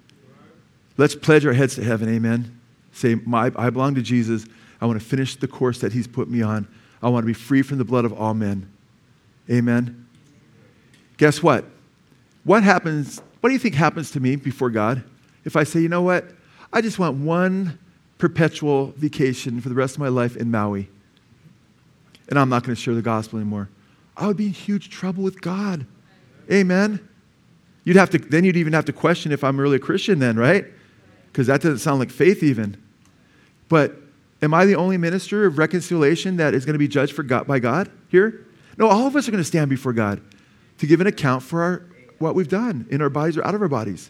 [0.97, 2.07] Let's pledge our heads to heaven.
[2.07, 2.58] Amen.
[2.99, 4.45] Say, I belong to Jesus.
[4.81, 6.67] I want to finish the course that he's put me on.
[7.01, 8.69] I want to be free from the blood of all men.
[9.49, 10.05] Amen.
[11.17, 11.65] Guess what?
[12.43, 13.21] What happens?
[13.39, 15.03] What do you think happens to me before God
[15.45, 16.25] if I say, you know what?
[16.71, 17.79] I just want one
[18.17, 20.89] perpetual vacation for the rest of my life in Maui.
[22.27, 23.69] And I'm not going to share the gospel anymore.
[24.15, 25.85] I would be in huge trouble with God.
[26.51, 27.07] Amen.
[27.85, 30.37] You'd have to, then you'd even have to question if I'm really a Christian, then,
[30.37, 30.65] right?
[31.31, 32.77] Because that doesn't sound like faith, even.
[33.69, 33.95] But
[34.41, 37.47] am I the only minister of reconciliation that is going to be judged for God,
[37.47, 38.45] by God here?
[38.77, 40.21] No, all of us are going to stand before God
[40.79, 41.85] to give an account for our,
[42.17, 44.09] what we've done in our bodies or out of our bodies.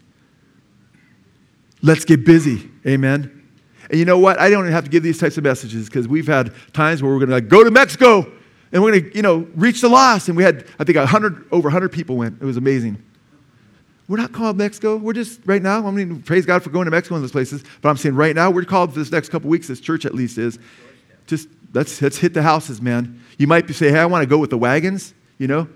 [1.81, 2.69] Let's get busy.
[2.85, 3.35] Amen.
[3.89, 4.39] And you know what?
[4.39, 7.19] I don't have to give these types of messages because we've had times where we're
[7.19, 8.31] going to like, go to Mexico
[8.71, 10.27] and we're going to, you know, reach the lost.
[10.27, 12.41] And we had, I think, 100, over 100 people went.
[12.41, 13.03] It was amazing.
[14.09, 14.97] We're not called Mexico.
[14.97, 17.63] We're just, right now, I mean, praise God for going to Mexico in those places.
[17.79, 20.15] But I'm saying right now, we're called for this next couple weeks, this church at
[20.15, 20.57] least is,
[21.27, 23.21] just let's, let's hit the houses, man.
[23.37, 25.69] You might be saying, hey, I want to go with the wagons, you know?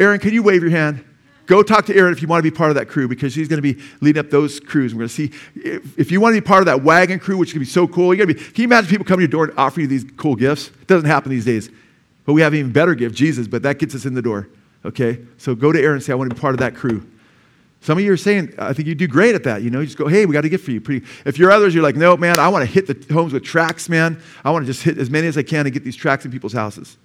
[0.00, 1.04] Aaron, can you wave your hand?
[1.46, 3.46] Go talk to Aaron if you want to be part of that crew because she's
[3.46, 4.92] going to be leading up those crews.
[4.92, 7.36] We're going to see if, if you want to be part of that wagon crew,
[7.36, 8.12] which is going to be so cool.
[8.12, 9.98] You're going to be, can you imagine people coming to your door and offering you
[9.98, 10.66] these cool gifts?
[10.68, 11.70] It doesn't happen these days.
[12.26, 14.48] But we have an even better gift, Jesus, but that gets us in the door.
[14.84, 15.20] Okay?
[15.38, 17.06] So go to Aaron and say, I want to be part of that crew.
[17.80, 19.62] Some of you are saying, I think you do great at that.
[19.62, 20.80] You know, you just go, hey, we got a gift for you.
[20.80, 21.06] Pretty.
[21.24, 23.88] If you're others, you're like, no, man, I want to hit the homes with tracts,
[23.88, 24.20] man.
[24.44, 26.32] I want to just hit as many as I can and get these tracts in
[26.32, 26.98] people's houses.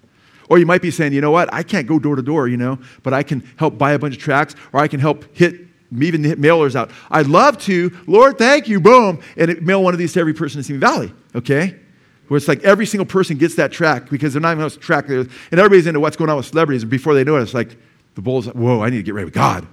[0.49, 2.57] Or you might be saying, you know what, I can't go door to door, you
[2.57, 5.55] know, but I can help buy a bunch of tracts or I can help hit,
[5.97, 6.91] even hit mailers out.
[7.09, 10.59] I'd love to, Lord, thank you, boom, and mail one of these to every person
[10.59, 11.79] in Simi Valley, okay?
[12.27, 15.07] Where it's like every single person gets that tract because they're not even to track.
[15.07, 16.81] And everybody's into what's going on with celebrities.
[16.81, 17.77] And before they know it, it's like
[18.15, 19.67] the bull's whoa, I need to get ready with God.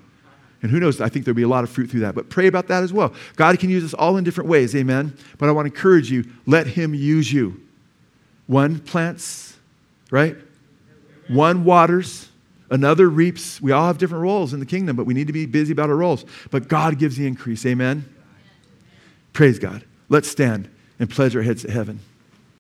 [0.63, 2.15] And who knows, I think there'll be a lot of fruit through that.
[2.15, 3.15] But pray about that as well.
[3.37, 5.17] God can use us all in different ways, amen?
[5.39, 7.61] But I want to encourage you, let Him use you.
[8.47, 9.57] One plants,
[10.11, 10.37] right?
[11.29, 12.29] One waters,
[12.71, 13.61] another reaps.
[13.61, 15.89] We all have different roles in the kingdom, but we need to be busy about
[15.89, 16.25] our roles.
[16.51, 17.65] But God gives the increase.
[17.65, 18.13] Amen?
[19.33, 19.85] Praise God.
[20.09, 22.01] Let's stand and pledge our heads to heaven.